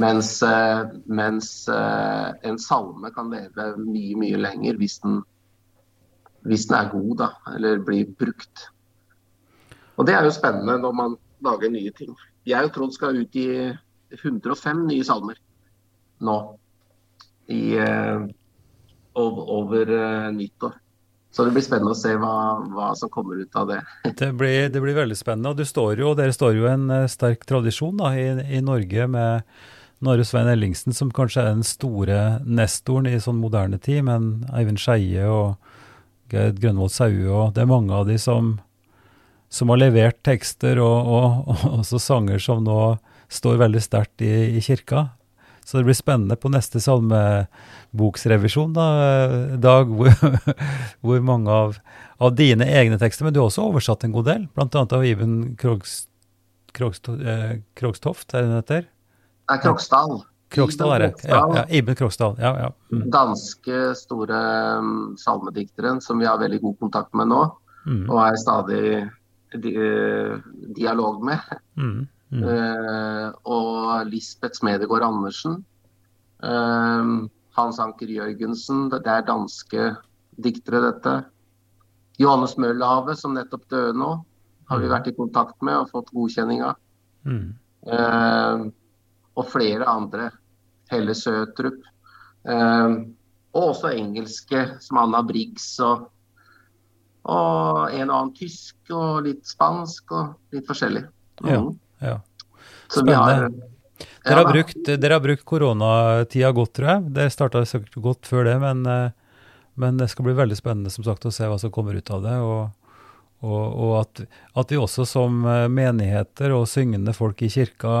[0.00, 5.20] Mens, eh, mens eh, en salme kan leve mye, mye lenger hvis den,
[6.48, 8.66] hvis den er god, da, eller blir brukt.
[9.96, 12.14] Og det er jo spennende når man lager nye ting.
[12.48, 13.48] Jeg og Trond skal ut i
[14.12, 15.38] 105 nye salmer
[16.22, 16.36] nå
[17.50, 18.24] i, uh,
[19.18, 20.78] over, over uh, nyttår.
[21.32, 22.34] Så det blir spennende å se hva,
[22.74, 23.80] hva som kommer ut av det.
[24.20, 25.54] det, blir, det, blir, veldig spennende.
[25.54, 28.26] Og står jo, dere står jo en uh, sterk tradisjon da, i,
[28.58, 29.46] i, Norge med
[30.02, 34.82] Snorre Svein Ellingsen, som kanskje er den store nestoren i sånn moderne tid, men Eivind
[34.82, 35.54] Skeie og
[36.32, 38.54] Gerd Grønvoll Saue og det er mange av de som,
[39.52, 42.78] som har levert tekster og, og, og, også sanger som nå
[43.32, 45.10] står veldig sterkt i, i kirka.
[45.64, 48.86] Så det blir spennende på neste salmeboksrevisjon, da,
[49.62, 50.10] Dag, hvor,
[51.04, 51.76] hvor mange av,
[52.18, 54.82] av, dine egne tekster Men du har også oversatt en god del, bl.a.
[54.82, 56.02] av Iben Krogs,
[56.74, 58.90] Krogstoft, eh, Krogstoft, er det den heter?
[59.52, 59.58] Nei,
[60.52, 61.24] Krogsdal er det.
[61.28, 62.40] Ja, ja, Iben Krokstad.
[62.42, 62.70] Ja, ja.
[62.92, 63.04] Mm.
[63.12, 64.38] Danske store
[64.78, 67.42] um, salmedikteren som vi har veldig god kontakt med nå,
[67.86, 68.06] mm.
[68.10, 68.82] og er stadig
[69.62, 70.40] di uh,
[70.76, 71.52] dialog med.
[71.76, 72.08] Mm.
[72.32, 72.44] Mm.
[72.48, 75.60] Uh, og Lisbeth Smedegård Andersen.
[76.44, 78.88] Uh, Hans Anker Jørgensen.
[78.92, 79.90] Det er danske
[80.42, 81.16] diktere, dette.
[82.20, 84.12] Johannes Møllehavet som nettopp døde nå,
[84.68, 84.92] har vi mm.
[84.92, 86.78] vært i kontakt med og fått godkjenning av.
[87.28, 87.52] Mm.
[87.88, 88.68] Uh,
[89.36, 90.30] og flere andre.
[90.92, 91.80] Helle Søtrup.
[93.52, 96.08] og også engelske, som Anna Briggs og,
[97.28, 101.04] og en og annen tysk og litt spansk og litt forskjellig.
[101.42, 101.50] Mm.
[101.50, 101.62] Ja.
[102.02, 102.16] Ja.
[102.92, 103.68] Spennende.
[104.24, 107.08] dere, har brukt, dere har brukt koronatida godt, tror jeg.
[107.16, 109.10] Det starta sikkert godt før det, men, eh,
[109.80, 112.24] men, det skal bli veldig spennende som sagt, å se hva som kommer ut av
[112.26, 112.36] det.
[112.42, 112.62] Og,
[113.42, 114.24] og, og at,
[114.54, 117.96] at, vi også som eh, menigheter og syngende folk i kirka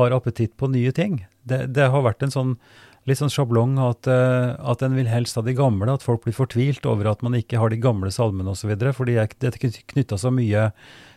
[0.00, 1.22] har appetitt på nye ting.
[1.46, 2.58] Det, det har vært en sånn
[3.06, 6.34] litt sånn sjablong at, eh, at en vil helst ha de gamle, at folk blir
[6.34, 8.72] fortvilt over at man ikke har de gamle salmene osv.
[8.96, 9.58] Fordi det er
[9.92, 10.72] knytta så mye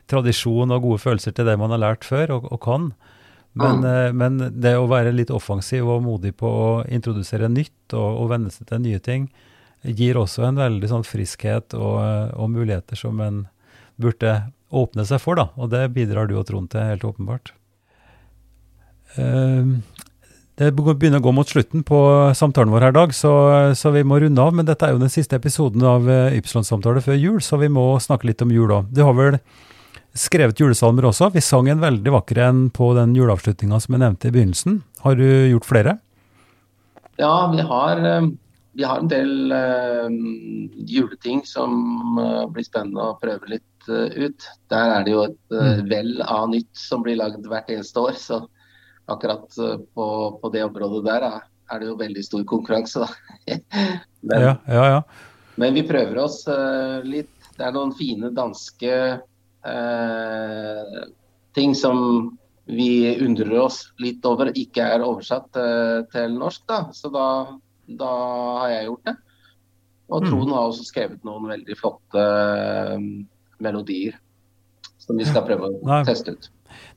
[0.10, 2.92] tradisjon og gode følelser til det man har lært før og, og kan.
[3.58, 4.18] Men, mm.
[4.18, 8.54] men, det å være litt offensiv og modig på å introdusere nytt og, og venne
[8.54, 9.26] seg til nye ting,
[9.82, 11.98] gir også en veldig sånn friskhet og,
[12.36, 13.48] og, muligheter som en
[14.00, 14.36] burde
[14.70, 15.40] åpne seg for.
[15.40, 17.54] da, Og det bidrar du og Trond til, helt åpenbart.
[19.18, 19.82] Uh,
[20.60, 21.98] det begynner å gå mot slutten på
[22.36, 23.32] samtalen vår her, Dag, så,
[23.80, 24.52] så, vi må runde av.
[24.56, 27.94] Men dette er jo den siste episoden av eh, Ypsilon-samtale før jul, så vi må
[28.04, 28.90] snakke litt om jul òg.
[28.92, 29.40] Du har vel
[30.20, 31.30] skrevet julesalmer også.
[31.32, 34.82] Vi sang en veldig vakker en på den juleavslutninga som jeg nevnte i begynnelsen.
[35.06, 35.96] Har du gjort flere?
[37.22, 38.30] Ja, vi har, eh,
[38.76, 40.12] vi har en del uh,
[40.76, 44.52] juleting som uh, blir spennende å prøve litt uh, ut.
[44.76, 45.88] Der er det jo et mm.
[45.88, 48.20] vell av nytt som blir lagd hvert eneste år.
[48.20, 48.44] Så
[49.10, 49.48] akkurat
[49.96, 50.06] på,
[50.42, 51.42] på, det området der er,
[51.80, 53.58] det jo veldig stor konkurranse, da.
[54.28, 55.02] men, ja, ja, ja.
[55.62, 56.44] men vi prøver oss
[57.06, 57.36] litt.
[57.60, 58.94] Det er noen fine danske
[59.68, 61.00] eh,
[61.58, 62.38] ting som
[62.70, 66.64] vi undrer oss litt over ikke er oversatt eh, til norsk.
[66.70, 66.84] Da.
[66.94, 67.26] Så da,
[67.90, 68.12] da,
[68.62, 69.16] har jeg gjort det.
[70.10, 70.30] Og mm.
[70.30, 72.96] Trond har også skrevet noen veldig flotte eh,
[73.60, 74.18] melodier
[75.02, 76.50] som vi skal prøve å teste ut.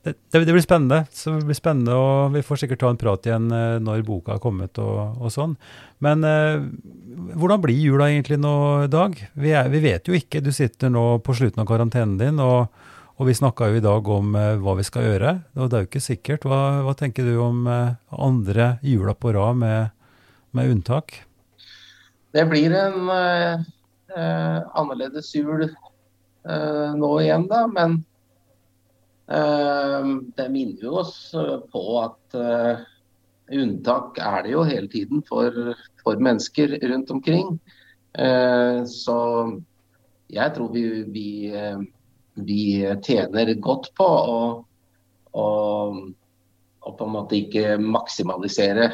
[0.03, 1.05] Det, det, blir spennende.
[1.11, 4.35] så det blir spennende, og Vi får sikkert ta en prat igjen eh, når boka
[4.35, 5.55] har kommet og, og sånn.
[6.03, 6.63] Men eh,
[7.37, 9.15] hvordan blir jula egentlig nå, Dag?
[9.33, 10.43] Vi, er, vi, vet jo ikke.
[10.43, 12.73] Du sitter nå på slutten av karantenen din, og,
[13.15, 15.35] og vi snakka jo i dag om eh, hva vi skal gjøre.
[15.55, 16.47] og Det er jo ikke sikkert.
[16.49, 19.93] Hva, hva tenker du om eh, andre jula på rad med,
[20.51, 21.21] med, unntak?
[22.33, 23.63] Det blir en eh,
[24.13, 25.69] eh annerledes jul
[26.43, 27.61] nå igjen, da.
[27.71, 28.01] men
[29.27, 32.81] det minner jo oss eh, på at eh,
[33.55, 37.59] unntak er det jo hele tiden for, for mennesker rundt omkring.
[38.13, 39.17] Eh, så
[40.33, 41.29] jeg tror vi, vi,
[42.33, 42.61] vi
[43.05, 44.37] tjener godt på å,
[45.31, 45.47] å,
[46.81, 48.91] å, på en måte ikke maksimalisere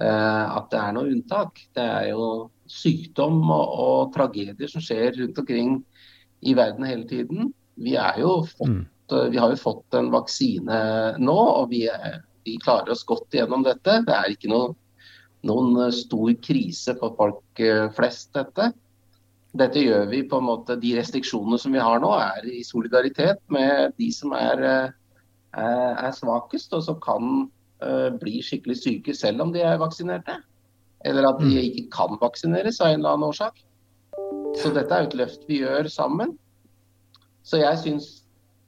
[0.00, 1.58] at det er noe unntak.
[1.76, 5.74] Det er jo sykdom og, og tragedier som skjer rundt omkring
[6.40, 7.50] i verden hele tiden.
[7.76, 8.38] Vi er jo
[9.10, 10.80] fått mm vi har jo fått en vaksine
[11.18, 11.84] nå, og vi,
[12.46, 14.00] vi klarer oss godt gjennom dette.
[14.06, 14.74] Det er ikke noe,
[15.48, 18.70] noen stor krise for folk eh, flest, dette.
[19.60, 23.40] Dette gjør vi på en måte, De restriksjonene som vi har nå, er i solidaritet
[23.50, 24.92] med de som er, er,
[25.58, 27.48] eh, svakest, og som kan
[28.20, 30.34] bli skikkelig syke selv om de er vaksinerte.
[31.08, 31.60] Eller at de mm.
[31.64, 33.62] ikke kan vaksineres av en eller annen årsak.
[34.60, 36.34] Så dette er et løft vi gjør sammen.
[37.46, 38.19] Så jeg syns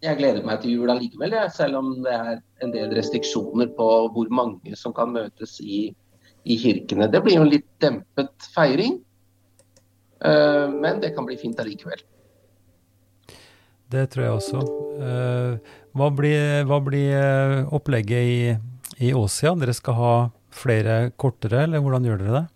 [0.02, 4.30] jeg gleder meg til jul allikevel, selv om det er en del restriksjoner på hvor
[4.34, 5.84] mange som kan møtes i,
[6.42, 7.06] i kirkene.
[7.10, 8.98] Det blir jo en litt dempet feiring,
[10.26, 12.02] uh, men det kan bli fint allikevel.
[13.92, 14.66] Det tror jeg også.
[14.98, 18.36] Uh, hva blir, hva blir eh, opplegget i,
[19.04, 19.52] i Åsia?
[19.60, 20.12] Dere skal ha
[20.52, 22.46] flere kortere, eller hvordan gjør dere det?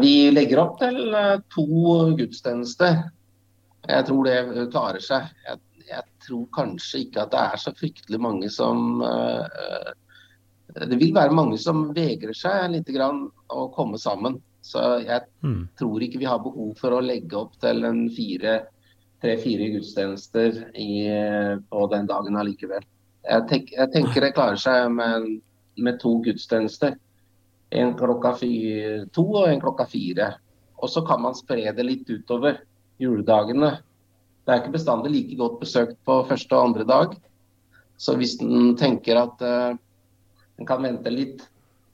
[0.00, 1.12] Vi legger opp til
[1.52, 1.66] to
[2.16, 3.02] gudstjenester.
[3.90, 5.28] Jeg tror det klarer seg.
[5.44, 5.60] Jeg
[6.26, 9.92] tror kanskje ikke at det er så fryktelig mange som uh,
[10.72, 14.38] Det vil være mange som vegrer seg litt grann å komme sammen.
[14.64, 15.74] Så jeg mm.
[15.78, 18.62] tror ikke vi har behov for å legge opp til en fire
[19.22, 21.06] tre-fire gudstjenester i,
[21.70, 22.84] på den dagen allikevel.
[23.22, 25.28] Jeg, tenk, jeg, tenker det klarer seg med,
[25.78, 26.96] med to gudstjenester.
[27.72, 30.32] En klokka fire, to og en klokka fire.
[30.82, 32.58] Og så kan man spre det litt utover
[33.02, 33.76] juledagene.
[34.42, 37.14] Det er ikke bestandig like godt besøkt på første og andre dag.
[38.00, 39.74] Så hvis en tenker at uh,
[40.58, 41.44] en kan vente litt,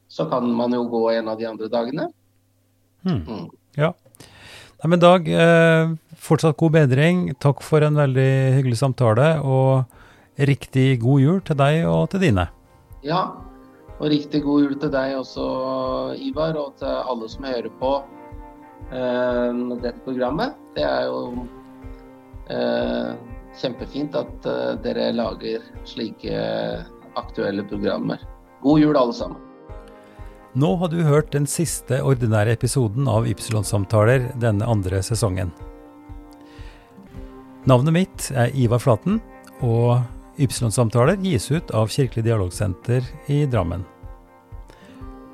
[0.09, 2.09] så kan man jo gå en av de andre dagene.
[3.05, 3.21] Hmm.
[3.29, 3.49] Mm.
[3.77, 3.93] Ja.
[4.79, 7.21] Nei, men Dag, eh, fortsatt god bedring.
[7.43, 9.27] Takk for en veldig hyggelig samtale.
[9.45, 9.85] Og
[10.49, 12.47] riktig god jul til deg og til dine.
[13.05, 13.27] Ja,
[13.99, 15.45] og riktig god jul til deg også,
[16.25, 17.93] Ivar, og til alle som hører på
[18.95, 20.57] eh, dette programmet.
[20.79, 21.58] Det er jo Eh,
[23.59, 26.41] kjempefint at eh, dere lager slike
[27.19, 28.23] aktuelle programmer.
[28.63, 29.45] God jul, alle sammen.
[30.59, 35.53] Nå har du hørt den siste ordinære episoden av Ypsilon-samtaler denne andre sesongen.
[37.69, 39.21] Navnet mitt er Ivar Flaten,
[39.61, 40.01] og
[40.41, 43.85] Ypsilon-samtaler gis ut av Kirkelig dialogsenter i Drammen.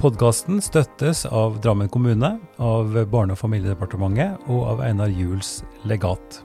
[0.00, 6.42] Podkasten støttes av Drammen kommune, av Barne- og familiedepartementet og av Einar Juels legat.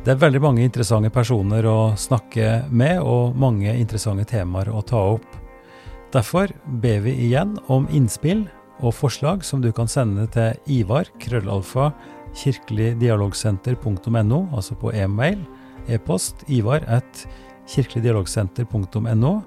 [0.00, 4.96] Det er veldig mange interessante personer å snakke med, og mange interessante temaer å ta
[5.12, 5.26] opp.
[6.14, 6.48] Derfor
[6.80, 8.46] ber vi igjen om innspill
[8.80, 11.92] og forslag som du kan sende til Ivar, krøllalfa,
[12.32, 15.36] kirkeligdialogsenter.no, altså på e-mail,
[15.92, 17.28] e-post, ivar at
[17.68, 19.44] kirkeligdialogsenter.no.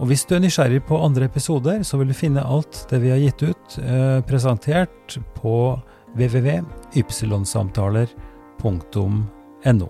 [0.00, 3.12] Og hvis du er nysgjerrig på andre episoder, så vil du finne alt det vi
[3.12, 5.76] har gitt ut, eh, presentert på
[6.16, 8.31] www.ypsilonsamtaler.no
[8.62, 9.88] .no.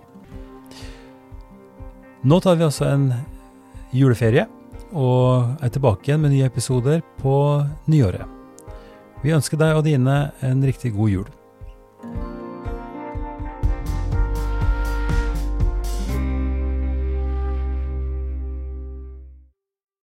[2.23, 3.07] Nå tar vi altså en
[3.93, 4.47] juleferie
[4.93, 7.35] og er tilbake igjen med nye episoder på
[7.89, 8.25] nyåret.
[9.23, 11.29] Vi ønsker deg og dine en riktig god jul.